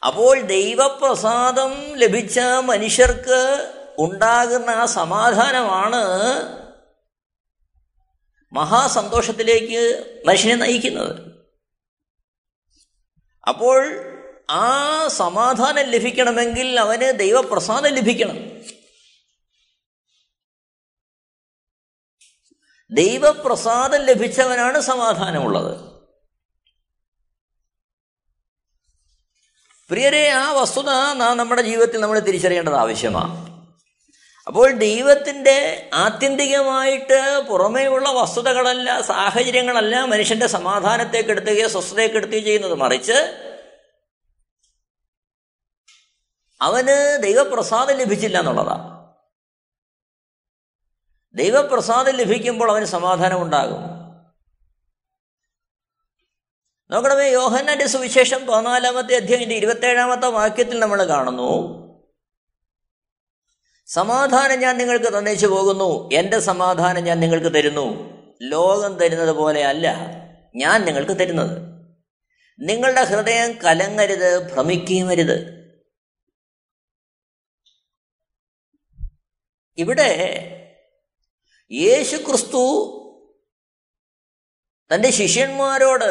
അപ്പോൾ 0.05 0.41
ദൈവപ്രസാദം 0.41 1.95
ലഭിച്ച 1.95 2.39
മനുഷ്യർക്ക് 2.39 3.71
ഉണ്ടാകുന്ന 3.99 4.69
ആ 4.69 4.85
സമാധാനമാണ് 4.85 6.03
മഹാസന്തോഷത്തിലേക്ക് 8.53 10.05
മനുഷ്യനെ 10.27 10.55
നയിക്കുന്നത്. 10.55 11.29
അപ്പോൾ 13.47 13.89
ആ 14.49 15.07
സമാധാനം 15.07 15.83
ലഭിക്കണമെങ്കിൽ 15.83 16.79
അവന് 16.79 17.19
ദൈവപ്രസാദം 17.19 17.89
ലഭിക്കണം. 17.89 18.59
ദൈവപ്രസാദം 22.91 23.99
ലഭിച്ചവനാണ് 23.99 24.81
സമാധാനമുള്ളത്. 24.81 25.89
പ്രിയരെ 29.89 30.29
ആ 30.29 30.51
വസ്തുത 30.51 31.13
നാം 31.13 31.37
നമ്മുടെ 31.37 31.61
ജീവിതത്തിൽ 31.61 31.99
നമ്മൾ 31.99 32.19
തിരിച്ചറിയേണ്ടത് 32.19 32.75
ആവശ്യമാണ്. 32.75 33.48
അപ്പോൾ 34.49 34.71
ദൈവത്തിന്റെ 34.71 35.89
ആത്യന്തികമായിട്ട് 35.93 37.41
പുറമേയുള്ള 37.49 38.09
വസ്തുതകളല്ല 38.09 39.01
സാഹചര്യങ്ങളല്ല 39.01 40.01
മനുഷ്യന്റെ 40.01 40.47
സമാധാനത്തെ 40.47 41.21
കെടുത്തുകയോ 41.21 41.67
ചെയ്യുന്നത്. 42.41 42.73
മറിച്ച് 42.73 43.45
അവന് 46.61 47.23
ദൈവപ്രസാദം 47.23 47.97
ലഭിച്ചില്ല 47.97 48.39
എന്നുള്ളതാണ് 48.39 49.13
ദൈവപ്രസാദം 51.33 52.11
ലഭിക്കുമ്പോൾ 52.11 52.71
അവന് 52.71 52.85
സമാധാനം 52.85 53.41
ഉണ്ടാകും. 53.41 53.81
നോക്കണമേ 56.91 57.29
യോഹന്നാന്റെ 57.29 57.87
സുവിശേഷം 57.87 58.47
പതിനാലാമത്തെ 58.47 59.15
അധ്യായന്റെ 59.15 59.55
ഇരുപത്തേഴാമത്തെ 59.55 60.27
വാക്യത്തിൽ 60.27 60.79
നമ്മൾ 60.79 61.03
കാണുന്നു. 61.03 61.88
സമാധാനം 63.89 64.59
ഞാൻ 64.59 64.77
നിങ്ങൾക്ക് 64.77 65.17
തന്നേച്ചു 65.17 65.47
പോകുന്നു. 65.47 66.09
എന്റെ 66.13 66.39
സമാധാനം 66.39 67.03
ഞാൻ 67.03 67.19
നിങ്ങൾക്ക് 67.19 67.53
തരുന്നു. 67.53 67.87
ലോകം 68.41 68.97
തരുന്നത് 68.97 69.35
പോലെ 69.35 69.65
അല്ല 69.65 69.87
ഞാൻ 70.55 70.85
നിങ്ങൾക്ക് 70.85 71.11
തരുന്നത്. 71.11 71.61
നിങ്ങളുടെ 72.59 73.01
ഹൃദയം 73.03 73.51
കലങ്ങരുത് 73.51 74.53
ഭ്രമിക്കുകയും 74.53 75.09
അരുത് 75.09 75.59
ഇവിടെ 79.77 80.09
യേശു 81.71 82.17
ക്രിസ്തു 82.17 82.63
തന്റെ 84.93 85.11
ശിഷ്യന്മാരോട് 85.11 86.09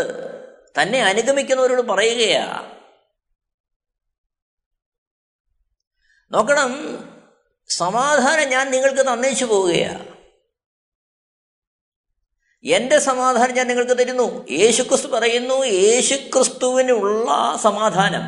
തന്നെ 0.80 1.02
അനുഗമിക്കുന്നവരോട് 1.02 1.82
പറയുകയാ. 1.82 2.75
നോക്കണം 6.30 6.98
സമാധാനം 7.69 8.49
ഞാൻ 8.49 8.71
നിങ്ങൾക്ക് 8.71 9.01
തന്നേച്ചു 9.01 9.45
പോവുകയാണ് 9.45 10.19
എന്റെ 12.65 12.99
സമാധാനം 12.99 13.55
ഞാൻ 13.55 13.67
നിങ്ങൾക്ക് 13.67 13.99
തരുന്നു. 13.99 14.47
യേശുക്രിസ്തു 14.51 15.09
പറയുന്നു 15.09 15.65
യേശുക്രിസ്തുവിനുള്ള 15.65 17.57
സമാധാനം. 17.57 18.23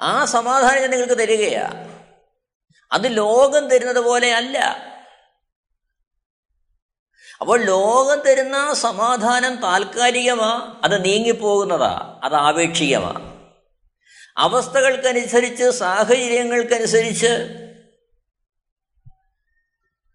ആ 0.00 0.24
സമാധാനം 0.24 0.80
ഞാൻ 0.80 0.90
നിങ്ങൾക്ക് 0.90 1.18
തരികയാ. 1.18 1.70
അത് 2.92 3.16
ലോകം 3.16 3.68
തരുന്നത് 3.68 4.00
പോലെ 4.00 4.34
അല്ല. 4.34 4.58
അപ്പോൾ 7.40 7.64
ലോകം 7.64 8.20
തരുന്ന 8.26 8.74
സമാധാനം 8.74 9.56
താൽക്കാലികമാ 9.56 10.80
അത് 10.84 11.04
നീങ്ങിപ്പോകുന്നതാ 11.04 12.20
അത് 12.24 12.34
ആപേക്ഷികമാ. 12.34 13.29
അവസ്ഥകൾക്കനുസരിച്ച് 14.40 15.66
സാഹചര്യങ്ങൾക്കനുസരിച്ച് 15.78 17.32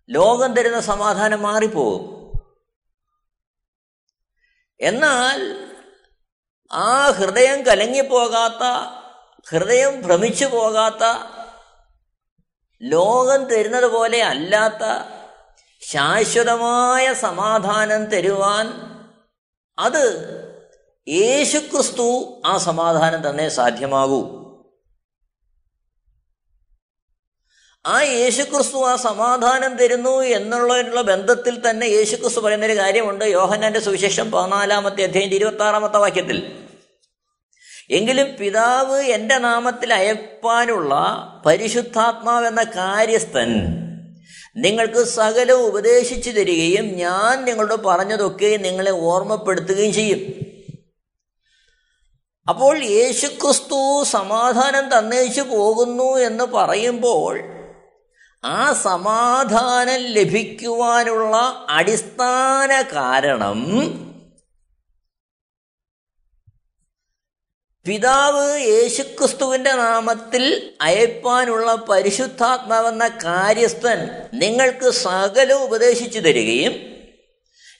ലോകം 0.10 0.56
തരുന്ന 0.56 0.80
സമാധാനം 0.82 1.42
മാറിപ്പോകും 1.42 2.04
എന്നാൽ 4.80 5.40
ആ 6.72 7.12
ഹൃദയം 7.12 7.66
കലങ്ങിപ്പോകാത്ത 7.66 8.64
ഹൃദയം 9.48 10.02
ഭ്രമിച്ചു 10.02 10.46
പോകാത്ത 10.46 11.04
ലോകം 12.82 13.42
തരുന്നത് 13.46 13.86
പോലെ 13.86 14.24
അല്ലാത്ത 14.24 14.84
ശാശ്വതമായ 15.82 17.14
സമാധാനം 17.14 18.06
തരുവാൻ 18.06 18.68
അത് 19.78 20.06
യേശുക്രിസ്തു 21.08 22.42
ആ 22.46 22.58
സമാധാനം 22.58 23.30
തന്നെ 23.30 23.50
സാധ്യമാകൂ. 23.50 24.46
ആ 27.86 28.02
യേശുക്രിസ്തു 28.02 28.78
ആ 28.78 28.96
സമാധാനം 28.96 29.78
തരുന്നു 29.78 30.22
എന്നുള്ളതിനുള്ള 30.22 31.02
ബന്ധത്തിൽ 31.02 31.70
തന്നെ 31.70 31.86
യേശുക്രിസ്തു 31.86 32.40
പറയുന്നൊരു 32.40 32.78
കാര്യമുണ്ട്. 32.78 33.26
യോഹന്നാന്റെ 33.26 33.80
സുവിശേഷം 33.80 34.32
പതിനാലാമത്തെ 34.32 35.04
അധ്യായം 35.04 35.30
ഇരുപത്തി 35.30 35.64
ആറാമത്തെ 35.64 35.98
വാക്യത്തിൽ. 35.98 36.68
എങ്കിലും 37.90 38.28
പിതാവ് 38.40 39.02
എന്റെ 39.02 39.38
നാമത്തിൽ 39.38 39.94
അയപ്പാനുള്ള 39.94 40.96
പരിശുദ്ധാത്മാവെന്ന 41.46 42.64
കാര്യസ്ഥൻ 42.64 43.76
നിങ്ങൾക്ക് 44.56 45.04
സകലവും 45.04 45.66
ഉപദേശിച്ചു 45.66 46.32
തരികയും 46.32 46.86
ഞാൻ 46.86 47.46
നിങ്ങളോട് 47.46 47.74
പറഞ്ഞതൊക്കെ 47.74 48.58
നിങ്ങളെ 48.58 48.92
ഓർമ്മപ്പെടുത്തുകയും 48.92 49.94
ചെയ്യും. 49.94 50.45
അപ്പോൾ 52.48 52.84
യേശുക്രിസ്തു 52.84 54.04
സമാധാനം 54.04 54.98
തന്നേച്ചു 54.98 55.42
പോകുന്നു 55.42 56.18
എന്ന് 56.18 56.44
പറയുമ്പോൾ 56.44 57.40
ആ 58.46 58.74
സമാധാനം 58.74 60.02
ലഭിക്കുവാനുള്ള 60.02 61.66
അടിസ്ഥാന 61.70 62.82
കാരണം 62.94 63.60
പിതാവ് 67.86 68.60
യേശുക്രിസ്തുവിന്റെ 68.62 69.72
നാമത്തിൽ 69.72 70.76
അയപ്പാനുള്ള 70.82 71.76
പരിശുദ്ധാത്മാവെന്ന 71.76 73.08
കാര്യസ്ഥൻ 73.08 74.30
നിങ്ങൾക്ക് 74.34 74.90
സകലം 74.90 75.64
ഉപദേശിച്ചു 75.64 76.20
തരികയും 76.20 76.76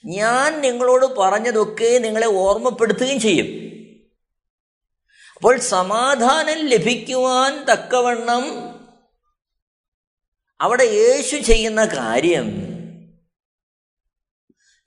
ഞാൻ 0.04 0.60
നിങ്ങളോട് 0.60 1.06
പറഞ്ഞതൊക്കെ 1.06 1.98
നിങ്ങളെ 1.98 2.26
ഓർമ്മപ്പെടുത്തുകയും 2.26 3.20
ചെയ്യും. 3.20 3.65
അപ്പോൾ 5.36 5.58
സമാധാനം 5.58 6.66
ലഭിക്കുവാൻ 6.66 7.64
തക്കവണ്ണം 7.64 8.44
അവിടെ 10.60 10.82
യേശു 10.82 11.36
ചെയ്യുന്ന 11.36 11.84
കാര്യം 11.84 12.62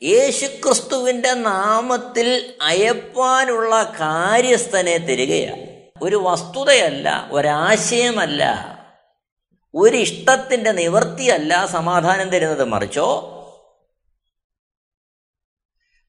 യേശുക്രിസ്തുവിന്റെ 0.03 1.33
നാമത്തിൽ 1.33 2.53
അയപ്പാനുള്ള 2.61 3.93
കാര്യസ്ഥനെ 3.99 4.97
തരികയാണ്. 4.97 5.89
ഒരു 6.01 6.15
വസ്തുതയല്ല 6.15 7.29
ഒരാശയമല്ല 7.31 8.43
ഒരു 9.75 9.97
ഇഷ്ടത്തിന്റെ 9.97 10.71
നിവൃത്തിയല്ല 10.71 11.65
സമാധാനം 11.65 12.29
തരുന്നത്. 12.29 12.63
മറിച്ചോ 12.63 13.35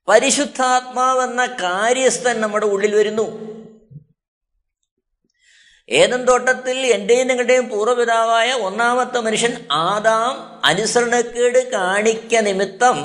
പരിശുദ്ധാത്മാവെന്ന 0.08 1.46
കാര്യസ്ഥൻ 1.46 2.40
നമ്മുടെ 2.40 2.66
ഉള്ളിൽ 2.66 2.94
വരുന്നു. 2.94 3.49
ഏതൻ 5.90 6.24
തോട്ടത്തിൽ 6.24 6.78
എന്റെയും 6.78 7.26
നിങ്ങളുടെയും 7.26 7.68
പൂർവപിതാവായ 7.68 8.52
ഒന്നാമത്തെ 8.52 9.20
മനുഷ്യൻ 9.20 9.66
ആദാം 9.72 10.60
അനുസരണക്കേട് 10.64 11.70
കാണിക്ക 11.70 12.36
നിമിത്തം 12.36 12.98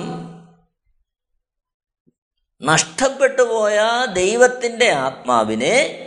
നഷ്ടപ്പെട്ടു 2.62 3.42
പോയ 3.42 3.80
ദൈവത്തിന്റെ 4.14 4.90
ആത്മാവിനെ 4.90 6.02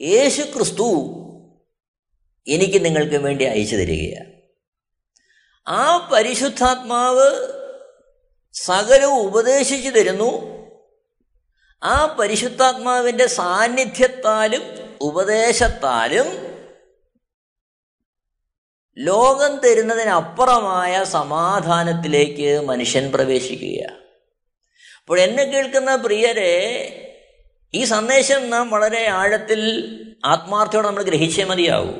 യേശു 0.00 0.42
ക്രിസ്തു 0.42 0.90
എനിക്ക് 2.48 2.84
നിങ്ങൾക്ക് 2.84 3.16
വേണ്ടി 3.16 3.44
അയച്ചു 3.44 3.76
തരികയാണ്. 3.76 4.32
ആ 5.68 6.10
പരിശുദ്ധാത്മാവ് 6.12 7.30
സകലവും 8.52 9.20
ഉപദേശിച്ചു 9.20 9.90
തരുന്നു. 9.90 10.53
ആ 11.84 12.16
പരിശുദ്ധാത്മാവിന്റെ 12.20 13.26
സാന്നിധ്യത്താലും 13.26 14.62
ഉപദേശത്താലും 15.00 16.54
ലോകം 18.98 19.56
തരുന്നതിനപ്പുറമായ 19.56 21.04
സമാധാനത്തിലേക്ക് 21.04 22.68
മനുഷ്യൻ 22.68 23.12
പ്രവേശിക്കുകയാണ് 23.12 23.96
അപ്പോൾ 25.00 25.20
എന്നെ 25.20 25.42
കേൾക്കുന്ന 25.42 25.96
പ്രിയരെ 25.96 26.52
ഈ 27.74 27.84
സന്ദേശം 27.84 28.50
നാം 28.50 28.70
വളരെ 28.70 29.06
ആഴത്തിൽ 29.06 29.60
ആത്മാർത്ഥയോടെ 30.24 30.86
നമ്മൾ 30.86 31.02
ഗ്രഹിച്ചേ 31.02 31.44
മതിയാവൂ. 31.44 31.94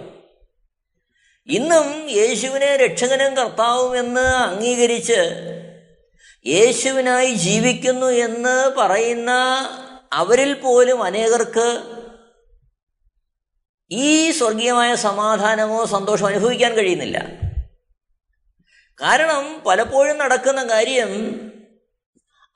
ഇന്നും 1.48 2.10
യേശുവിനെ 2.10 2.76
രക്ഷകനും 2.76 3.36
കർത്താവും 3.36 3.98
എന്ന് 3.98 4.20
അംഗീകരിച്ച് 4.20 5.20
യേശുവിനായി 6.46 7.34
ജീവിക്കുന്നു 7.34 8.06
എന്ന് 8.06 8.70
പറയുന്ന 8.78 9.30
അവരിൽ 10.12 10.54
പോലും 10.54 11.02
അനേകർക്ക് 11.02 11.82
ഈ 13.90 14.30
സ്വർഗീയമായ 14.30 14.94
സമാധാനമോ 14.94 15.84
സന്തോഷമോ 15.84 16.28
അനുഭവിക്കാൻ 16.28 16.72
കഴിയുന്നില്ല. 16.72 17.18
കാരണം 19.00 19.62
പലപ്പോഴും 19.66 20.18
നടക്കുന്ന 20.18 20.62
കാര്യം 20.62 21.10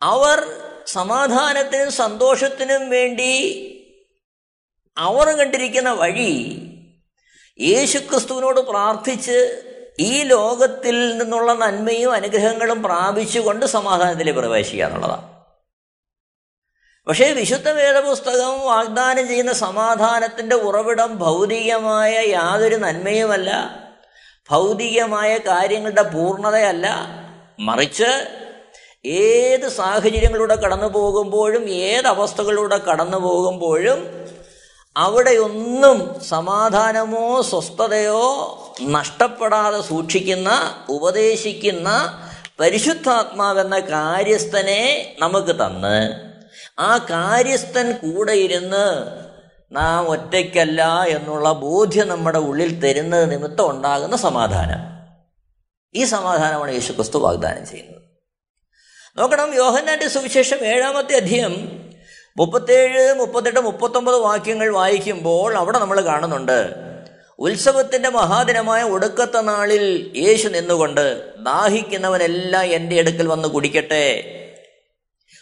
അവർ 0.02 0.62
സമാധാനത്തിനും 0.86 1.92
സന്തോഷത്തിനും 1.92 2.90
വേണ്ടി 2.90 3.32
അവർ 4.96 5.36
കണ്ടിരിക്കുന്ന 5.36 5.90
വഴി 5.92 6.32
യേശുക്രിസ്തുവിനോട് 7.60 8.60
പ്രാർത്ഥിച്ച് 8.60 9.67
ഈ 10.00 10.22
ലോകത്തിൽ 10.22 11.18
നിന്നുള്ള 11.18 11.52
നന്മയും 11.52 12.12
അനുഗ്രഹങ്ങളും 12.12 12.82
പ്രാപിച്ചുകൊണ്ട് 12.82 13.66
സമാധാനത്തിലേക്ക് 13.66 14.38
പ്രവേശിക്കുക 14.38 14.84
എന്നുള്ളതാണ്. 14.84 15.38
പക്ഷേ 17.08 17.32
വിശുദ്ധ 17.32 17.68
വേദപുസ്തകം 17.68 18.60
വാഗ്ദാനം 18.60 19.28
ചെയ്യുന്ന 19.28 19.52
സമാധാനത്തിന്റെ 19.52 20.56
ഉറവിടം 20.56 21.18
ഭൗതികമായ 21.18 22.24
യാതൊരു 22.28 22.76
നന്മയുമല്ല 22.76 23.78
ഭൗതികമായ 24.50 25.38
കാര്യങ്ങളുടെ 25.38 26.02
പൂർണതയല്ല. 26.02 26.86
മറിച്ച് 27.60 28.28
ഏത് 29.04 29.68
സാഹചര്യങ്ങളിലൂടെ 29.68 30.54
കടന്നു 30.54 30.86
പോകുമ്പോഴും 30.86 31.68
ഏത് 31.68 32.06
അവസ്ഥകളിലൂടെ 32.06 32.78
കടന്നു 32.78 33.18
പോകുമ്പോഴും 33.18 34.28
അവിടെയൊന്നും 34.96 36.24
സമാധാനമോ 36.24 37.42
സ്വസ്ഥതയോ 37.42 38.54
നഷ്ടപ്പെടാതെ 38.82 39.80
സൂക്ഷിക്കുന്ന 39.80 40.74
ഉപദേശിക്കുന്ന 40.88 42.22
പരിശുദ്ധാത്മാവെന്ന 42.60 43.80
കാര്യസ്ഥനെ 43.80 45.16
നമുക്ക് 45.18 45.54
തന്ന്. 45.54 46.28
ആ 46.78 46.98
കാര്യസ്ഥൻ 46.98 47.92
കൂടെ 47.92 48.32
ഇരുന്ന് 48.32 49.04
നാം 49.72 50.08
ഒറ്റയ്ക്കല്ല 50.08 51.04
എന്നുള്ള 51.08 51.52
ബോധ്യം 51.52 52.08
നമ്മുടെ 52.08 52.38
ഉള്ളിൽ 52.38 52.80
തരുന്നത് 52.80 53.30
നിമിത്തം 53.30 53.70
ഉണ്ടാകുന്ന 53.70 54.16
സമാധാനം. 54.16 54.78
ഈ 55.94 56.04
സമാധാനമാണ് 56.04 56.72
യേശു 56.72 56.92
ക്രിസ്തു 56.92 57.18
വാഗ്ദാനം 57.18 57.66
ചെയ്യുന്നത്. 57.66 58.02
നോക്കണം 59.18 59.54
യോഹന്നാന്റെ 59.54 60.08
സുവിശേഷം 60.08 60.56
ഏഴാമത്തെ 60.56 61.16
അധ്യയം 61.16 61.82
മുപ്പത്തേഴ് 62.36 63.14
മുപ്പത്തെട്ട് 63.14 63.60
മുപ്പത്തൊമ്പത് 63.60 64.16
വാക്യങ്ങൾ 64.16 64.68
വായിക്കുമ്പോൾ 64.68 65.56
അവിടെ 65.56 65.78
നമ്മൾ 65.78 66.00
കാണുന്നുണ്ട്. 66.00 66.87
ഉത്സവത്തിന്റെ 67.38 68.08
മഹാദിനമായ 68.08 68.82
ഒടുക്കത്തെ 68.82 69.40
നാളിൽ 69.40 70.12
യേശു 70.16 70.48
നിന്നുകൊണ്ട് 70.48 71.34
ദാഹിക്കുന്നവനെല്ലാം 71.44 72.64
എന്റെ 72.64 72.98
അടുക്കൽ 72.98 73.26
വന്ന് 73.26 73.48
കുടിക്കട്ടെ. 73.48 74.34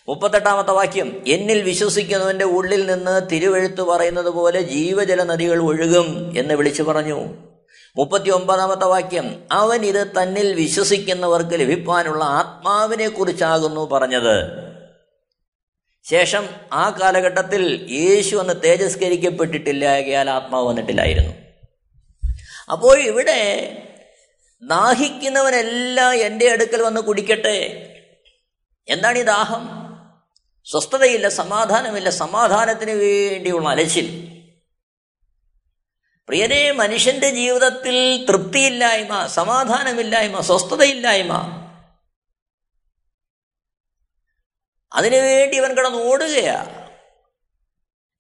മുപ്പത്തെട്ടാമത്തെ 0.09 0.71
വാക്യം 0.71 1.25
എന്നിൽ 1.27 1.63
വിശ്വസിക്കുന്നവന്റെ 1.63 2.45
ഉള്ളിൽ 2.45 2.87
നിന്ന് 2.87 3.31
തിരുവെഴുത്ത് 3.33 3.83
പറയുന്നത് 3.83 4.27
പോലെ 4.27 4.61
ജീവജല 4.61 5.23
നദികൾ 5.23 5.63
ഒഴുകും 5.63 6.35
എന്ന് 6.39 6.55
വിളിച്ചു 6.55 6.83
പറഞ്ഞു. 6.83 7.25
മുപ്പത്തി 7.97 8.31
ഒമ്പതാമത്തെ 8.31 8.85
വാക്യം 8.85 9.43
അവൻ 9.53 9.85
ഇത് 9.85 10.07
തന്നിൽ 10.07 10.53
വിശ്വസിക്കുന്നവർക്ക് 10.53 11.55
ലഭിക്കാനുള്ള 11.55 12.25
ആത്മാവിനെ 12.25 13.09
കുറിച്ചാകുന്നു 13.09 13.91
പറഞ്ഞത്. 13.91 14.67
ശേഷം 16.05 16.49
ആ 16.73 16.91
കാലഘട്ടത്തിൽ 16.91 17.87
യേശു 17.91 18.37
അന്ന് 18.37 18.55
തേജസ്കരിക്കപ്പെട്ടിട്ടില്ലായകയാൽ 18.65 20.31
ആത്മാവ് 20.31 20.67
വന്നിട്ടില്ലായിരുന്നു. 20.67 21.46
അപ്പോൾ 22.73 22.99
ഇവിടെ 22.99 23.83
ദാഹിക്കുന്നവനെല്ലാം 24.63 26.15
എന്റെ 26.15 26.51
അടുക്കൽ 26.51 26.83
വന്ന് 26.83 27.01
കുടിക്കട്ടെ. 27.01 27.93
എന്താണ് 28.89 29.19
ഈ 29.19 29.23
ദാഹം? 29.23 29.87
സ്വസ്ഥതയില്ല 30.65 31.29
സമാധാനമില്ല 31.29 32.11
സമാധാനത്തിന് 32.11 32.91
വേണ്ടിയുള്ള 32.91 33.69
അലച്ചിൽ. 33.69 34.37
പ്രിയരെ 36.29 36.73
മനുഷ്യന്റെ 36.73 37.31
ജീവിതത്തിൽ 37.31 38.27
തൃപ്തിയില്ലായ്മ 38.29 39.27
സമാധാനമില്ലായ്മ 39.27 40.41
സ്വസ്ഥതയില്ലായ്മ 40.41 41.33
അതിനുവേണ്ടി 44.93 45.57
ഇവൻ 45.57 45.77
കിടന്ന് 45.77 45.99
ഓടുകയാ. 45.99 46.67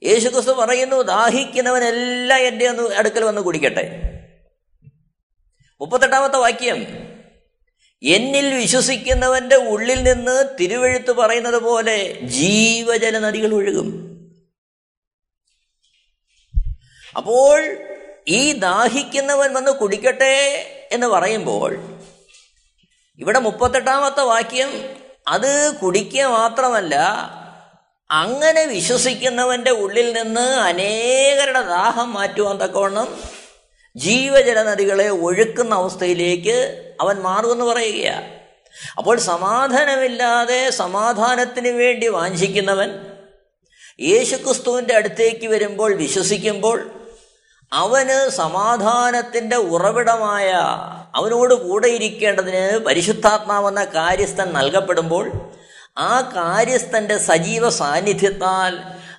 യേശുക്രിസ്തു 0.02 0.50
പറയുന്നു 0.50 1.02
ദാഹിക്കുന്നവനെല്ലാം 1.02 2.40
എന്റെ 2.40 2.68
അടുക്കൽ 2.96 3.24
വന്ന് 3.24 3.40
കുടിക്കട്ടെ. 3.40 4.05
മുപ്പത്തെട്ടാമത്തെ 5.80 6.36
വാക്യം. 6.36 6.86
എന്നിൽ 8.02 8.54
വിശ്വസിക്കുന്നവന്റെ 8.54 9.56
ഉള്ളിൽ 9.56 10.02
നിന്ന് 10.02 10.56
തിരുവെഴുത്ത് 10.60 11.12
പറയുന്നത് 11.12 11.62
പോലെ 11.62 12.20
ജീവജല 12.20 13.18
നദികൾ 13.18 13.54
ഒഴുകും. 13.54 13.88
അപ്പോൾ 17.16 17.76
ഈ 18.28 18.52
ദാഹിക്കുന്നവൻ 18.52 19.52
വന്ന് 19.52 19.72
കുടിക്കട്ടെ 19.72 20.34
എന്ന് 20.92 21.06
പറയുമ്പോൾ 21.06 22.00
ഇവിടെ 23.18 23.38
മുപ്പത്തെട്ടാമത്തെ 23.38 24.20
വാക്യം 24.20 24.96
അത് 25.28 25.76
കുടിക്കുക 25.76 26.24
മാത്രമല്ല 26.24 26.94
അങ്ങനെ 28.10 28.64
വിശ്വസിക്കുന്നവന്റെ 28.64 29.70
ഉള്ളിൽ 29.70 30.22
നിന്ന് 30.22 30.40
അനേകരുടെ 30.40 31.62
ദാഹം 31.62 32.12
മാറ്റുവാൻ 32.12 32.56
തക്കവണ്ണം 32.58 33.35
ജീവജല 33.96 34.62
നദികളെ 34.62 35.08
ഒഴുക്കുന്ന 35.10 35.74
അവസ്ഥയിലേക്ക് 35.74 36.56
അവൻ 37.00 37.16
മാറുമെന്ന് 37.20 37.64
പറയുകയാ. 37.64 38.16
അപ്പോൾ 38.98 39.18
സമാധാനമില്ലാതെ 39.20 40.70
സമാധാനത്തിന് 40.70 41.68
വേണ്ടി 41.68 42.08
വാഞ്ചിക്കുന്നവൻ 42.08 42.90
യേശുക്രിസ്തുവിന്റെ 44.00 44.94
അടുത്തേക്ക് 44.94 45.46
വരുമ്പോൾ 45.46 45.94
വിശ്വസിക്കുമ്പോൾ 45.94 46.78
അവന് 47.72 48.28
സമാധാനത്തിന്റെ 48.30 49.56
ഉറവിടമായ 49.56 50.48
അവനോട് 51.14 51.54
കൂടെ 51.54 51.88
ഇരിക്കേണ്ടതിന് 51.88 52.78
പരിശുദ്ധാത്മാവെന്ന 52.78 53.84
കാര്യസ്ഥൻ 53.84 54.52
നൽകപ്പെടുമ്പോൾ 54.52 55.26
ആ 55.98 56.20
കാര്യസ്ഥന്റെ 56.36 57.18
സജീവ 57.18 57.68
സാന്നിധ്യത്താൽ 57.70 58.72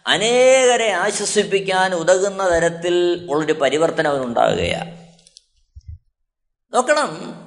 അനേകരെ 0.08 0.92
ആശ്വസിപ്പിക്കാൻ 0.92 1.96
ഉതകുന്ന 1.96 2.50
തരത്തിൽ 2.50 3.28
ഉള്ളൊരു 3.30 3.54
പരിവർത്തനം 3.54 4.12
അവനുണ്ടാകുകയാണ്. 4.12 5.08
നോക്കണം 6.74 7.38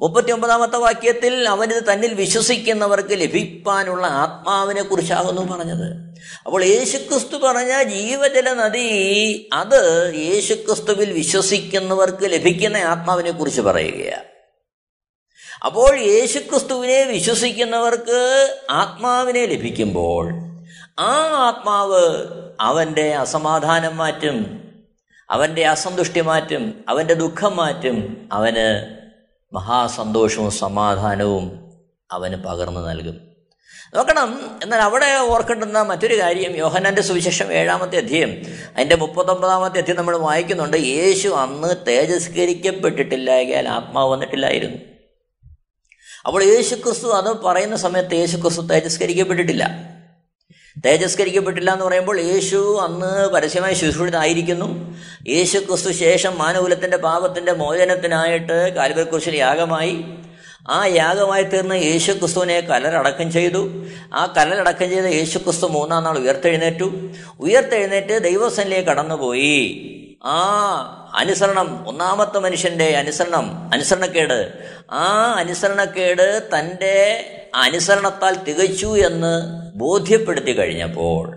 മുപ്പത്തി 0.00 0.32
ഒമ്പതാമത്തെ 0.32 0.76
വാക്യത്തിൽ 0.76 1.48
അവനിത് 1.48 1.92
തന്നിൽ 1.92 2.14
വിശ്വസിക്കുന്നവർക്ക് 2.14 3.10
ലഭിക്കാനുള്ള 3.10 4.06
ആത്മാവിനെ 4.06 4.82
കുറിച്ചാകുന്നു 4.82 5.56
പറഞ്ഞത്. 5.56 6.16
അപ്പോൾ 6.46 6.64
യേശുക്രിസ്തു 6.64 7.36
പറഞ്ഞ 7.36 7.82
ജീവജല 7.82 8.52
നദി 8.52 9.48
അത് 9.52 10.12
യേശുക്രിസ്തുവിൽ 10.14 11.12
വിശ്വസിക്കുന്നവർക്ക് 11.12 12.24
ലഭിക്കുന്ന 12.24 12.76
ആത്മാവിനെ 12.76 13.30
കുറിച്ച് 13.30 13.60
പറയുകയാണ്. 13.60 14.24
അപ്പോൾ 15.64 15.98
യേശുക്രിസ്തുവിനെ 15.98 17.02
വിശ്വസിക്കുന്നവർക്ക് 17.02 18.48
ആത്മാവിനെ 18.70 19.46
ലഭിക്കുമ്പോൾ 19.46 20.45
ആ 20.98 21.26
ആത്മാവ് 21.46 22.26
അവന്റെ 22.60 23.14
അസമാധാനം 23.14 23.96
മാറ്റും 23.96 24.62
അവന്റെ 25.30 25.66
അസന്തുഷ്ടി 25.66 26.20
മാറ്റും 26.20 26.84
അവന്റെ 26.88 27.14
ദുഃഖം 27.14 27.56
മാറ്റും 27.56 28.28
അവന് 28.32 28.96
മഹാസന്തോഷവും 29.52 30.50
സമാധാനവും 30.50 31.72
അവന് 32.12 32.36
പകർന്നു 32.36 32.80
നൽകും. 32.80 33.20
നോക്കണം 33.94 34.58
എന്നാൽ 34.62 34.78
അവിടെ 34.78 35.18
ഓർക്കേണ്ടുന്ന 35.18 35.82
മറ്റൊരു 35.82 36.20
കാര്യം 36.20 36.56
യോഹനാന്റെ 36.56 37.02
സുവിശേഷം 37.02 37.52
ഏഴാമത്തെ 37.52 37.96
അധ്യയം 37.96 38.42
അതിന്റെ 38.76 38.96
മുപ്പത്തൊമ്പതാമത്തെ 38.96 39.78
അധ്യയം 39.78 39.96
നമ്മൾ 39.96 40.16
വായിക്കുന്നുണ്ട് 40.16 40.76
യേശു 40.76 41.28
അന്ന് 41.28 41.86
തേജസ്കരിക്കപ്പെട്ടിട്ടില്ലായാൽ 41.86 43.68
ആത്മാവ് 43.68 44.12
വന്നിട്ടില്ലായിരുന്നു. 44.12 44.76
അപ്പോൾ 46.26 46.42
യേശു 46.42 46.74
ക്രിസ്തു 46.74 47.08
അത് 47.08 47.40
പറയുന്ന 47.40 47.76
സമയത്ത് 47.76 48.14
യേശു 48.14 48.36
ക്രിസ്തു 48.36 48.62
തേജസ്കരിക്കപ്പെട്ടിട്ടില്ല. 48.62 49.95
തേജസ്കരിക്കപ്പെട്ടില്ല 50.84 51.72
എന്ന് 51.72 51.84
പറയുമ്പോൾ 51.84 52.20
യേശു 52.20 52.80
അന്ന് 52.82 53.28
പരസ്യമായി 53.28 53.74
ശുശ്രൂഷിതായിരിക്കുന്നു 53.74 54.96
യേശു 55.28 55.58
ക്രിസ്തു 55.58 55.92
ശേഷം 55.92 56.38
മാനകുലത്തിന്റെ 56.38 56.96
പാപത്തിന്റെ 56.96 57.52
മോചനത്തിനായിട്ട് 57.52 58.74
കാൽവരക്കുറിശിൽ 58.74 59.36
യാഗമായി. 59.36 60.04
ആ 60.70 60.86
യാഗമായി 60.86 61.42
തീർന്ന 61.42 61.72
യേശു 61.72 62.12
ക്രിസ്തുവിനെ 62.12 62.60
കലരടക്കം 62.60 63.32
ചെയ്തു. 63.32 63.68
ആ 64.14 64.34
കലരടക്കം 64.36 64.90
ചെയ്ത 64.90 65.04
യേശു 65.04 65.38
ക്രിസ്തു 65.38 65.66
മൂന്നാം 65.66 66.04
നാൾ 66.04 66.18
ഉയർത്തെഴുന്നേറ്റു. 66.18 67.10
ഉയർത്തെഴുന്നേറ്റ് 67.40 68.22
ദൈവസനിലേക്ക് 68.22 68.88
കടന്നുപോയി. 68.88 69.92
ആ 70.24 71.05
അനുസരണം 71.16 71.88
ഒന്നാമത്തെ 71.88 72.38
മനുഷ്യന്റെ 72.38 72.96
അനുസരണം 72.96 73.70
അനുസരണക്കേട്. 73.74 74.52
ആ 74.90 75.34
അനുസരണക്കേട് 75.38 76.48
തന്റെ 76.58 77.24
അനുസരണത്താൽ 77.54 78.36
തികച്ചു 78.48 78.96
എന്ന് 79.06 79.62
ബോധ്യപ്പെടുത്തി 79.78 80.52
കഴിഞ്ഞപ്പോൾ 80.52 81.36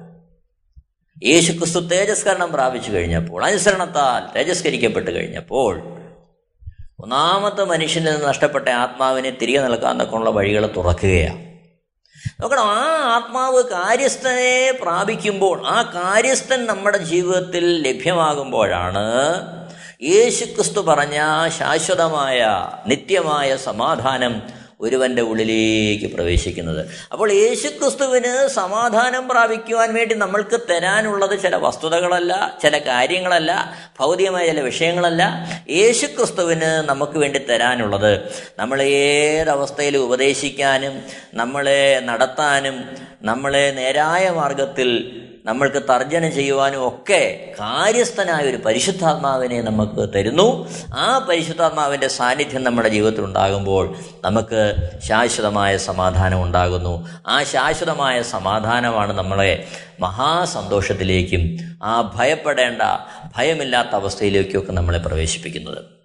യേശുക്രിസ്തു 1.24 1.80
തേജസ്കരണം 1.80 2.52
പ്രാപിച്ചു 2.52 2.92
കഴിഞ്ഞപ്പോൾ 2.92 3.46
അനുസരണത്താൽ 3.46 4.36
തേജസ്കരിക്കപ്പെട്ട് 4.36 5.12
കഴിഞ്ഞപ്പോൾ 5.12 5.80
ഒന്നാമത്തെ 7.00 7.64
മനുഷ്യനിൽ 7.64 8.12
നിന്ന് 8.12 8.28
നഷ്ടപ്പെട്ട 8.28 8.70
ആത്മാവിനെ 8.70 9.30
തിരികെ 9.30 9.60
നൽകാൻ 9.60 10.02
തക്കുള്ള 10.02 10.30
വഴികൾ 10.30 10.74
തുറക്കുകയാണ്. 10.78 11.50
നോക്കണം 12.42 12.64
ആ 12.64 12.86
ആത്മാവ് 13.16 13.64
കാര്യസ്ഥനെ 13.64 14.78
പ്രാപിക്കുമ്പോൾ 14.82 15.68
ആ 15.68 15.82
കാര്യസ്ഥൻ 15.82 16.66
നമ്മുടെ 16.66 16.98
ജീവിതത്തിൽ 16.98 17.88
ലഭ്യമാകുമ്പോഴാണ് 17.88 19.04
യേശുക്രിസ്തു 20.02 20.82
പറഞ്ഞ 20.82 21.18
ശാശ്വതമായ 21.58 22.70
നിത്യമായ 22.88 23.58
സമാധാനം 23.58 24.42
ഒരുവന്റെ 24.82 25.22
ഉള്ളിലേക്ക് 25.22 26.16
പ്രവേശിക്കുന്നത്. 26.16 26.88
അപ്പോൾ 27.12 27.32
യേശുക്രിസ്തുവിന് 27.32 28.48
സമാധാനം 28.48 29.28
പ്രാപിക്കുവാൻ 29.28 29.94
വേണ്ടി 29.94 30.16
നമ്മൾക്ക് 30.16 30.60
തരാനുള്ളത് 30.70 31.42
ചില 31.42 31.56
വസ്തുതകളല്ല 31.56 32.58
ചില 32.62 32.78
കാര്യങ്ങളല്ല 32.78 33.76
ഭൗതികമായ 34.00 34.48
ചില 34.48 34.62
വിഷയങ്ങളല്ല. 34.62 35.24
യേശുക്രിസ്തുവിന് 35.70 36.90
നമുക്ക് 36.90 37.18
വേണ്ടി 37.18 37.40
തരാനുള്ളത് 37.40 38.34
നമ്മളെ 38.60 38.84
ഏതവസ്ഥയിൽ 38.84 39.98
ഉപദേശിക്കാനും 39.98 41.04
നമ്മളെ 41.34 42.00
നടത്താനും 42.00 42.86
നമ്മളെ 43.22 43.72
നേരായ 43.72 44.30
മാർഗത്തിൽ 44.30 44.90
നമ്മൾക്ക് 45.50 45.82
തർജനം 45.90 46.32
ചെയ്യുവാനും 46.32 46.88
ഒക്കെ 46.88 47.54
കാര്യസ്ഥനായ 47.60 48.42
ഒരു 48.50 48.58
പരിശുദ്ധാത്മാവിനെ 48.58 49.62
നമുക്ക് 49.62 50.14
തരുന്നു. 50.16 50.48
ആ 50.94 51.28
പരിശുദ്ധാത്മാവിന്റെ 51.30 52.08
സാന്നിധ്യം 52.08 52.64
നമ്മുടെ 52.64 52.90
ജീവിതത്തിൽ 52.90 53.24
ഉണ്ടാകുമ്പോൾ 53.24 53.96
നമുക്ക് 54.24 54.62
ശാശ്വതമായ 55.08 55.78
സമാധാനം 55.78 56.44
ഉണ്ടാകുന്നു. 56.44 57.08
ആ 57.28 57.44
ശാശ്വതമായ 57.44 58.22
സമാധാനമാണ് 58.22 59.14
നമ്മളെ 59.14 59.68
മഹാസന്തോഷത്തിലേക്കും 60.00 61.44
ആ 61.84 62.14
ഭയപ്പെടേണ്ട 62.16 62.82
ഭയമില്ലാത്ത 63.38 63.94
അവസ്ഥയിലേക്കൊക്കെ 63.94 64.72
നമ്മളെ 64.72 65.00
പ്രവേശിപ്പിക്കുന്നത്. 65.00 65.99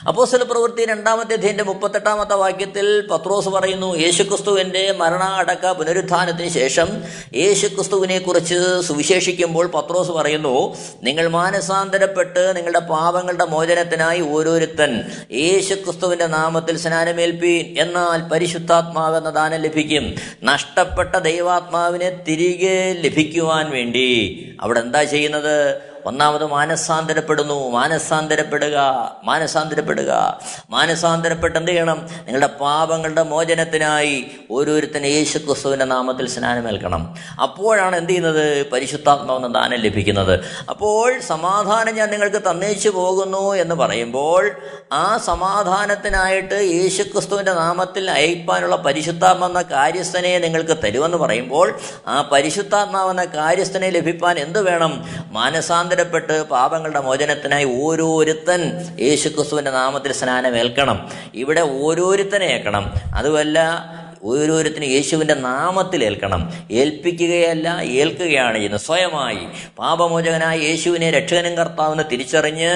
അപ്പോസ്തല 0.00 0.42
പ്രവൃത്തി 0.42 0.84
രണ്ടാമത്തെ 0.84 1.32
അധ്യയന്റെ 1.32 1.64
മുപ്പത്തെട്ടാമത്തെ 1.64 2.34
വാക്യത്തിൽ 2.34 3.06
പത്രോസ് 3.10 3.48
പറയുന്നു 3.48 3.96
യേശുക്രിസ്തുവിന്റെ 3.96 4.92
മരണ 4.92 5.22
അടക്ക 5.22 5.70
പുനരുത്ഥാനത്തിന് 5.70 6.48
ശേഷം 6.48 7.02
യേശുക്രിസ്തുവിനെ 7.34 8.18
കുറിച്ച് 8.18 8.80
സുവിശേഷിക്കുമ്പോൾ 8.80 9.66
പത്രോസ് 9.66 10.10
പറയുന്നു 10.10 10.76
നിങ്ങൾ 11.02 11.28
മാനസാന്തരപ്പെട്ട് 11.28 12.56
നിങ്ങളുടെ 12.56 12.78
പാപങ്ങളുടെ 12.78 13.44
മോചനത്തിനായി 13.44 14.20
ഓരോരുത്തൻ 14.20 15.02
യേശുക്രിസ്തുവിന്റെ 15.32 16.26
നാമത്തിൽ 16.26 16.78
സ്നാനമേൽപ്പീൻ 16.78 17.82
എന്നാൽ 17.82 18.28
പരിശുദ്ധാത്മാവെന്ന 18.28 19.30
ദാനം 19.30 19.60
ലഭിക്കും. 19.60 20.14
നഷ്ടപ്പെട്ട 20.44 21.16
ദൈവാത്മാവിനെ 21.16 22.10
തിരികെ 22.28 22.92
ലഭിക്കുവാൻ 22.92 23.70
വേണ്ടി. 23.70 24.10
അവിടെ 24.60 24.80
എന്താ 24.80 25.02
ചെയ്യുന്നത്? 25.02 25.93
ഒന്നാമത് 26.06 26.46
മാനസാന്തരപ്പെടുന്നു. 26.46 27.68
മാനസാന്തരപ്പെടുക. 27.68 28.76
മാനസാന്തരപ്പെടുക. 29.24 30.40
മാനസാന്തരപ്പെട്ട് 30.70 31.58
എന്ത് 31.58 31.70
ചെയ്യണം? 31.70 32.08
നിങ്ങളുടെ 32.24 32.46
പാപങ്ങളുടെ 32.46 33.22
മോചനത്തിനായി 33.22 34.26
ഓരോരുത്തരും 34.50 35.06
യേശു 35.06 35.38
ക്രിസ്തുവിന്റെ 35.38 35.84
നാമത്തിൽ 35.84 36.28
സ്നാനമേൽക്കണം 36.28 37.14
അപ്പോഴാണ് 37.42 37.96
എന്ത് 37.96 38.10
ചെയ്യുന്നത്? 38.10 38.70
പരിശുദ്ധാത്മാവെന്ന 38.70 39.46
ദാനം 39.46 39.78
ലഭിക്കുന്നത്. 39.78 40.40
അപ്പോൾ 40.68 41.20
സമാധാനം 41.20 41.94
ഞാൻ 41.94 42.10
നിങ്ങൾക്ക് 42.10 42.42
തന്നേച്ചു 42.50 42.88
പോകുന്നു 42.88 43.54
എന്ന് 43.54 43.74
പറയുമ്പോൾ 43.74 44.50
ആ 44.92 45.16
സമാധാനത്തിനായിട്ട് 45.16 46.54
യേശു 46.54 47.02
ക്രിസ്തുവിന്റെ 47.02 47.52
നാമത്തിൽ 47.52 48.10
അയപ്പാനുള്ള 48.10 48.76
പരിശുദ്ധാത്മാവെന്ന 48.76 49.62
കാര്യസ്ഥനെ 49.62 50.38
നിങ്ങൾക്ക് 50.38 50.76
തരുമെന്ന് 50.84 51.16
പറയുമ്പോൾ 51.16 51.80
ആ 52.06 52.28
പരിശുദ്ധാത്മാവെന്ന 52.32 53.24
കാര്യസ്ഥനെ 53.24 53.90
ലഭിക്കാൻ 53.90 54.38
എന്ത് 54.38 54.62
വേണം? 54.62 55.04
മാനസാന്തരപ്പെട്ട് 55.94 56.42
പാപങ്ങളുടെ 56.42 57.00
മോചനത്തിനായി 57.00 57.64
ഓരോരുത്തൻ 57.64 58.60
യേശുക്രിസ്തുവിന്റെ 59.00 59.70
നാമത്തിൽ 59.70 60.12
സ്നാനമേൽക്കണം. 60.12 61.08
ഇവിടെ 61.34 61.60
ഓരോരുത്തനെ 61.60 62.44
ഏൽക്കണം. 62.44 62.94
അതുമല്ല 63.14 63.58
ഓരോരുത്തരും 64.24 64.84
യേശുവിന്റെ 64.84 65.34
നാമത്തിൽ 65.34 66.04
ഏൽക്കണം. 66.04 66.52
ഏൽപ്പിക്കുകയല്ല 66.70 67.80
ഏൽക്കുകയാണ് 67.82 68.54
ചെയ്യുന്നത്. 68.54 68.80
സ്വയമായി 68.80 69.38
പാപമോചകനായ 69.78 70.58
യേശുവിനെ 70.58 71.10
രക്ഷകനും 71.10 71.54
കർത്താവെന്ന് 71.54 72.04
തിരിച്ചറിഞ്ഞ് 72.12 72.74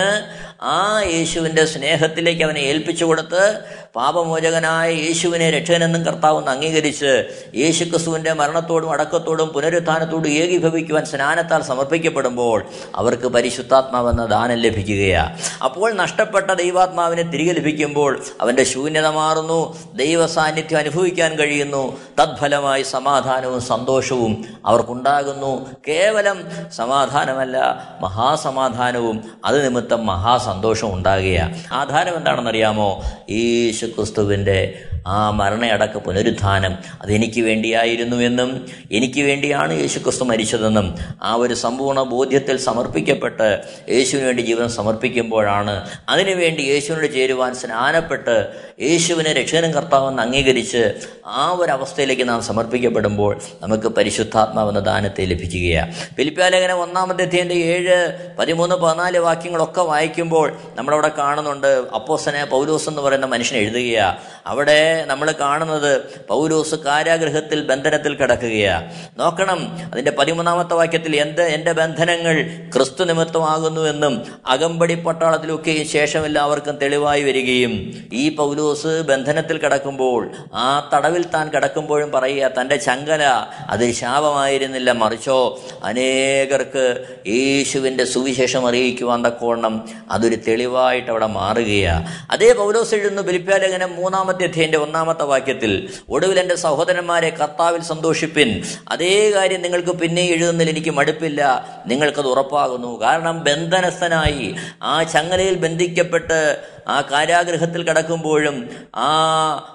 ആ 0.63 1.03
യേശുവിന്റെ 1.03 1.65
സ്നേഹത്തിലേക്ക് 1.65 2.45
അവനെ 2.45 2.59
ഏൽപ്പിച്ചു 2.59 3.05
കൊടുത്ത് 3.05 3.61
പാപമോചകനായ 3.97 4.93
യേശുവിനെ 4.93 5.51
രക്ഷകനെന്നും 5.51 6.05
കർത്താവെന്ന് 6.05 6.51
അംഗീകരിച്ച് 6.51 7.25
യേശു 7.55 7.85
ക്രിസ്തുവിന്റെ 7.85 8.33
മരണത്തോടും 8.33 8.91
അടക്കത്തോടും 8.91 9.49
പുനരുത്ഥാനത്തോടും 9.49 10.31
ഏകീഭവിക്കുവാൻ 10.31 11.05
സ്നാനത്താൽ 11.05 11.63
സമർപ്പിക്കപ്പെടുമ്പോൾ 11.63 12.67
അവർക്ക് 12.95 13.27
പരിശുദ്ധാത്മാവെന്ന 13.27 14.25
ദാനം 14.27 14.55
ലഭിക്കുകയാണ് 14.55 15.39
അപ്പോൾ 15.65 15.93
നഷ്ടപ്പെട്ട 15.93 16.51
ദൈവാത്മാവിനെ 16.51 17.23
തിരികെ 17.23 17.53
ലഭിക്കുമ്പോൾ 17.53 18.25
അവന്റെ 18.41 18.65
ശൂന്യത 18.65 19.07
മാറുന്നു. 19.07 19.79
ദൈവ 19.95 20.27
സാന്നിധ്യം 20.27 20.79
അനുഭവിക്കാൻ 20.79 21.38
കഴിയുന്നു. 21.39 21.97
തദ്ഫലമായി 22.21 22.83
സമാധാനവും 22.83 23.61
സന്തോഷവും 23.61 24.45
അവർക്കുണ്ടാകുന്നു. 24.67 25.67
കേവലം 25.89 26.45
സമാധാനമല്ല 26.73 27.89
മഹാസമാധാനവും. 28.01 29.25
അത് 29.45 29.65
നിമിത്തം 29.65 30.07
മഹാസന്തോഷം 30.07 30.95
ഉണ്ടാകുക 30.95 31.51
ആധാരം 31.73 32.17
എന്താണെന്നറിയാമോ? 32.17 33.03
യേശു 33.31 33.87
ക്രിസ്തുവിന്റെ 33.87 34.85
ആ 35.07 35.31
മരണയടക്ക 35.31 35.99
പുനരുത്ഥാനം 35.99 36.79
അതെനിക്ക് 37.03 37.41
വേണ്ടിയായിരുന്നുവെന്നും 37.41 38.67
എനിക്ക് 38.93 39.21
വേണ്ടിയാണ് 39.21 39.81
യേശു 39.81 39.99
ക്രിസ്തു 39.99 40.25
മരിച്ചതെന്നും 40.25 40.99
ആ 41.23 41.35
ഒരു 41.35 41.55
സമ്പൂർണ 41.55 42.03
ബോധ്യത്തിൽ 42.03 42.57
സമർപ്പിക്കപ്പെട്ട് 42.57 43.63
യേശുവിന് 43.91 44.27
വേണ്ടി 44.27 44.43
ജീവൻ 44.43 44.69
സമർപ്പിക്കുമ്പോഴാണ് 44.69 45.91
അതിനുവേണ്ടി 46.09 46.63
യേശുവിനോട് 46.63 47.15
ചേരുവാൻ 47.15 47.55
സ്നാനപ്പെട്ട് 47.55 48.49
യേശുവിനെ 48.81 49.33
രക്ഷകനും 49.33 49.73
കർത്താവെന്ന് 49.73 50.23
അംഗീകരിച്ച് 50.23 50.95
ആ 51.27 51.57
ഒരു 51.61 51.73
അവസ്ഥയിലേക്ക് 51.73 52.29
നാം 52.29 52.43
സമർപ്പിക്കപ്പെടുമ്പോൾ 52.43 53.41
നമുക്ക് 53.63 53.89
പരിശുദ്ധാത്മാവെന്ന 53.89 54.81
ദാനത്തെ 54.81 55.25
ലഭിക്കുകയാണ്. 55.25 55.95
ഫിലിപ്പാലേഖനം 56.17 56.81
ഒന്നാമത്തെ 56.81 57.23
അധ്യയന്റെ 57.23 57.55
ഏഴ് 57.55 58.19
പതിമൂന്ന് 58.39 58.77
പതിനാല് 58.77 59.19
വാക്യങ്ങളൊക്കെ 59.19 59.81
വായിക്കുമ്പോൾ 59.81 60.57
നമ്മളവിടെ 60.75 61.11
കാണുന്നുണ്ട് 61.19 61.67
അപ്പോസനെ 61.67 62.45
പൗലോസ് 62.45 62.89
എന്ന് 62.89 63.03
പറയുന്ന 63.03 63.27
മനുഷ്യൻ 63.27 63.61
എഴുതുകയാണ് 63.61 64.17
അവിടെ 64.47 64.81
നമ്മൾ 65.07 65.29
കാണുന്നത് 65.41 65.91
പൗലോസ് 66.29 66.75
കാരാഗ്രഹത്തിൽ 66.85 67.61
ബന്ധനത്തിൽ 67.67 68.13
കിടക്കുകയാണ് 68.15 68.85
നോക്കണം 69.19 69.61
അതിന്റെ 69.93 70.13
പതിമൂന്നാമത്തെ 70.19 70.75
വാക്യത്തിൽ 70.75 71.17
എന്ത് 71.17 71.43
എന്റെ 71.49 71.73
ബന്ധനങ്ങൾ 71.73 72.37
ക്രിസ്തു 72.75 73.05
നിമിത്തമാകുന്നുവെന്നും 73.05 74.15
അകമ്പടി 74.49 74.95
പട്ടാളത്തിലൊക്കെയും 75.01 75.87
ശേഷം 75.89 76.25
എല്ലാവർക്കും 76.25 76.77
തെളിവായി 76.83 77.23
വരികയും 77.23 77.75
ഈ 78.13 78.25
പൗലോസ് 78.37 78.93
ബന്ധനത്തിൽ 79.03 79.59
കിടക്കുമ്പോൾ 79.59 80.23
ആ 80.55 80.67
തടവിൽ 80.95 81.25
താൻ 81.35 81.47
കിടക്കുമ്പോഴും 81.49 82.11
പറയുക 82.11 82.51
തന്റെ 82.59 82.77
ചങ്കല 82.79 83.23
അത് 83.71 83.87
ശാപമായിരുന്നില്ല 83.93 84.93
മറിച്ചോ 84.93 85.39
അനേകർക്ക് 85.85 86.85
യേശുവിന്റെ 87.29 88.05
സുവിശേഷം 88.05 88.67
അറിയിക്കുവാൻ 88.69 89.23
തക്കോണം 89.27 89.75
അതൊരു 90.13 90.39
തെളിവായിട്ട് 90.49 91.11
അവിടെ 91.11 91.27
മാറുകയാണ് 91.33 92.05
അതേ 92.33 92.51
പൗലോസ് 92.53 92.95
എഴുതുന്നു 92.95 93.23
ബലിപ്യാലേഖനം 93.23 93.91
മൂന്നാമത്തെ 93.97 94.38
അധ്യയന്റെ 94.45 94.79
ഒന്നാമത്തെ 94.79 95.23
വാക്യത്തിൽ 95.23 95.89
ഒടുവിൽ 96.09 96.41
എന്റെ 96.41 96.55
സഹോദരന്മാരെ 96.55 97.31
കർത്താവിൽ 97.31 97.83
സന്തോഷിപ്പിൻ. 97.83 98.63
അതേ 98.89 99.31
കാര്യം 99.31 99.63
നിങ്ങൾക്ക് 99.63 99.89
പിന്നെ 99.89 100.23
എഴുതുന്നതിൽ 100.23 100.71
എനിക്ക് 100.71 100.91
മടുപ്പില്ല. 100.91 101.69
നിങ്ങൾക്കത് 101.87 102.27
ഉറപ്പാകുന്നു. 102.27 103.03
കാരണം 103.03 103.45
ബന്ധനസ്ഥനായി 103.45 104.57
ആ 104.83 105.03
ചങ്ങലയിൽ 105.03 105.55
ബന്ധിക്കപ്പെട്ട് 105.55 106.63
ആ 106.89 107.01
കാരാഗ്രഹത്തിൽ 107.01 107.83
കിടക്കുമ്പോഴും 107.83 108.71
ആ 108.97 109.11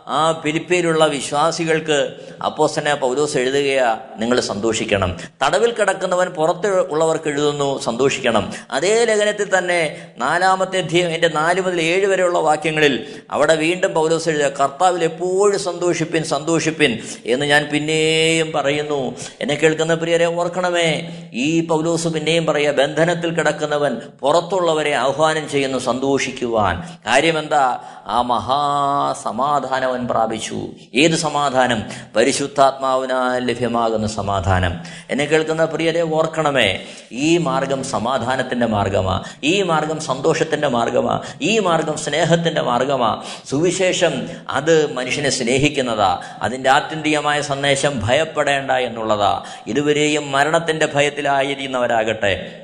ആ 0.08 0.42
പിലിപ്പയിലുള്ള 0.46 1.06
വിശ്വാസികൾക്ക് 1.06 2.14
അപ്പോസന 2.46 2.94
പൗലോസ് 2.94 3.38
എഴുതുകയാ 3.38 3.98
നിങ്ങൾ 4.18 4.40
സന്തോഷിക്കണം. 4.40 5.18
തടവിൽ 5.46 5.72
കിടക്കുന്നവൻ 5.72 6.28
പുറത്ത് 6.28 6.68
ഉള്ളവർക്ക് 6.68 7.28
എഴുതുന്നു 7.28 7.80
സന്തോഷിക്കണം. 7.80 8.54
അതേ 8.72 9.06
ലേഖനത്തിൽ 9.06 9.58
തന്നെ 9.58 10.08
നാലാമത്തെ 10.18 10.78
അധ്യയം 10.78 11.10
എന്റെ 11.10 11.28
നാല് 11.28 11.62
മുതൽ 11.62 11.82
ഏഴ് 11.82 12.06
വരെയുള്ള 12.06 12.40
വാക്യങ്ങളിൽ 12.40 13.06
അവിടെ 13.32 13.56
വീണ്ടും 13.56 13.94
പൗലോസ് 13.94 14.30
എഴുതുക 14.30 14.43
കർത്താവിൽ 14.50 15.04
എപ്പോഴും 15.04 15.60
സന്തോഷിപ്പിൻ 15.60 16.24
സന്തോഷിപ്പിൻ 16.24 17.00
എന്ന് 17.26 17.46
ഞാൻ 17.46 17.70
പിന്നെയും 17.74 18.52
പറയുന്നു. 18.52 19.16
എന്നെ 19.42 19.56
കേൾക്കുന്ന 19.56 19.94
പ്രിയരെ 19.94 20.26
ഓർക്കണമേ 20.26 21.10
ഈ 21.34 21.66
പൗലോസ് 21.66 22.08
പിന്നെയും 22.08 22.46
പറയുക 22.46 22.72
ബന്ധനത്തിൽ 22.72 23.34
കിടക്കുന്നവൻ 23.34 23.96
പുറത്തുള്ളവരെ 24.22 24.94
ആഹ്വാനം 24.94 25.50
ചെയ്യുന്നു 25.50 25.78
സന്തോഷിക്കുവാൻ. 25.78 26.84
കാര്യമെന്താ? 27.06 27.80
ആ 28.08 28.22
മഹാസമാധാനം 28.22 29.90
അവൻ 29.90 30.08
പ്രാപിച്ചു. 30.08 30.68
ഏത് 30.96 31.16
സമാധാനം? 31.16 31.84
പരിശുദ്ധാത്മാവിനാൽ 32.16 33.46
ലഭ്യമാകുന്ന 33.46 34.08
സമാധാനം. 34.08 34.80
എന്നെ 35.10 35.26
കേൾക്കുന്ന 35.26 35.66
പ്രിയരെ 35.66 36.02
ഓർക്കണമേ 36.02 36.80
ഈ 37.12 37.38
മാർഗം 37.38 37.84
സമാധാനത്തിന്റെ 37.84 38.66
മാർഗമാ 38.66 39.24
ഈ 39.44 39.62
മാർഗം 39.62 40.00
സന്തോഷത്തിന്റെ 40.00 40.68
മാർഗമാ 40.68 41.22
ഈ 41.42 41.60
മാർഗം 41.60 41.98
സ്നേഹത്തിന്റെ 41.98 42.62
മാർഗമാ. 42.62 43.24
സുവിശേഷം 43.50 44.28
അത് 44.50 44.94
മനുഷ്യനെ 44.94 45.30
സ്നേഹിക്കുന്നതാ 45.30 46.22
അതിന്റെ 46.42 46.70
ആത്യന്തികമായ 46.70 47.42
സന്ദേശം 47.42 48.00
ഭയപ്പെടേണ്ട 48.04 48.72
എന്നുള്ളതാ. 48.72 49.44
ഇതുവരെയും 49.68 50.32
മരണത്തിന്റെ 50.32 50.86
ഭയത്തിലായിരിക്കുന്നവരാകട്ടെ. 50.96 52.63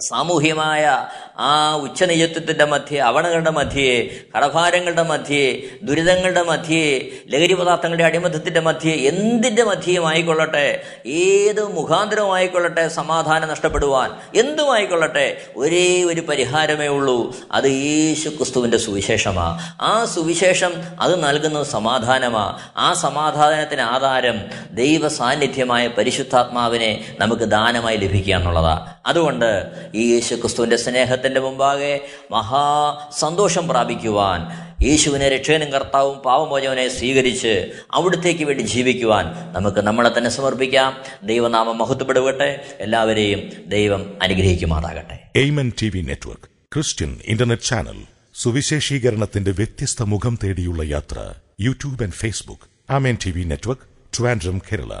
സാമൂഹ്യമായ 0.00 1.06
ആ 1.38 1.74
ഉച്ചനിജത്വത്തിന്റെ 1.76 2.64
മധ്യേ 2.64 2.98
അവണകളുടെ 2.98 3.50
മധ്യേ 3.50 4.10
കടഭാരങ്ങളുടെ 4.36 5.02
മധ്യേ 5.02 5.68
ദുരിതങ്ങളുടെ 5.82 6.42
മധ്യേ 6.42 7.10
ലഹരി 7.28 7.54
പദാർത്ഥങ്ങളുടെ 7.54 8.04
അടിമത്തത്തിന്റെ 8.04 8.60
മധ്യേ 8.60 8.92
എന്തിന്റെ 9.08 9.64
മധ്യയും 9.64 10.08
ആയിക്കൊള്ളട്ടെ 10.08 10.82
ഏത് 11.06 11.74
മുഖാന്തരമായിക്കൊള്ളട്ടെ 11.74 12.88
സമാധാനം 12.88 13.48
നഷ്ടപ്പെടുവാൻ 13.48 14.10
എന്തുമായിക്കൊള്ളട്ടെ 14.34 15.36
ഒരേ 15.56 16.04
ഒരു 16.04 16.20
പരിഹാരമേ 16.20 16.86
ഉള്ളൂ. 16.86 17.34
അത് 17.52 17.66
യേശു 17.66 18.28
ക്രിസ്തുവിന്റെ 18.28 18.76
സുവിശേഷമാണ് 18.76 19.74
ആ 19.80 20.04
സുവിശേഷം 20.04 20.72
അത് 21.00 21.24
നൽകുന്ന 21.24 21.62
സമാധാനമാ. 21.62 22.58
ആ 22.76 22.92
സമാധാനത്തിന് 22.94 23.80
ആധാരം 23.80 24.40
ദൈവ 24.70 25.08
സാന്നിധ്യമായ 25.08 25.88
പരിശുദ്ധാത്മാവിനെ 25.88 27.14
നമുക്ക് 27.18 27.42
ദാനമായി 27.42 27.96
ലഭിക്കുക 27.96 28.34
എന്നുള്ളതാണ് 28.34 28.94
അതുകൊണ്ട് 29.06 29.83
ഈ 29.94 30.14
യേശു 30.14 30.34
ക്രിസ്തുവിന്റെ 30.34 30.76
സ്നേഹത്തിന്റെ 30.76 31.40
മുമ്പാകെ 31.40 32.00
മഹാ 32.30 32.96
സന്തോഷം 33.18 33.68
പ്രാപിക്കുവാൻ 33.68 34.64
യേശുവിനെ 34.84 35.28
രക്ഷകനും 35.28 35.72
കർത്താവും 35.72 36.18
പാവമോചവനെ 36.18 36.88
സ്വീകരിച്ച് 36.88 37.72
അവിടത്തേക്ക് 37.92 38.44
വേണ്ടി 38.44 38.62
ജീവിക്കുവാൻ 38.62 39.52
നമുക്ക് 39.52 39.80
നമ്മളെ 39.80 40.18
തന്നെ 40.18 40.30
സമർപ്പിക്കാം. 40.30 40.96
ദൈവനാമം 41.22 41.78
മഹത്വപ്പെടുവട്ടെ. 41.78 42.76
എല്ലാവരെയും 42.80 43.50
ദൈവം 43.66 44.18
അനുഗ്രഹിക്കുമാറാകട്ടെ. 44.22 45.30
Amen 45.36 45.72
T 45.82 45.88
V 45.88 46.00
network 46.00 46.74
Christian 46.74 47.20
internet 47.24 47.62
channel 47.62 48.02
സുവിശേഷീകരണത്തിന്റെ 48.34 49.50
വ്യത്യസ്ത 49.50 50.02
മുഖം 50.02 50.38
തേടിയുള്ള 50.44 50.82
യാത്ര 50.82 51.34
YouTube 51.60 52.02
and 52.02 52.12
Facebook. 52.12 52.92
Amen 52.92 53.16
T 53.26 53.30
V 53.30 53.44
network 53.44 53.82
Trivandrum 54.18 54.58
Kerala. 54.58 55.00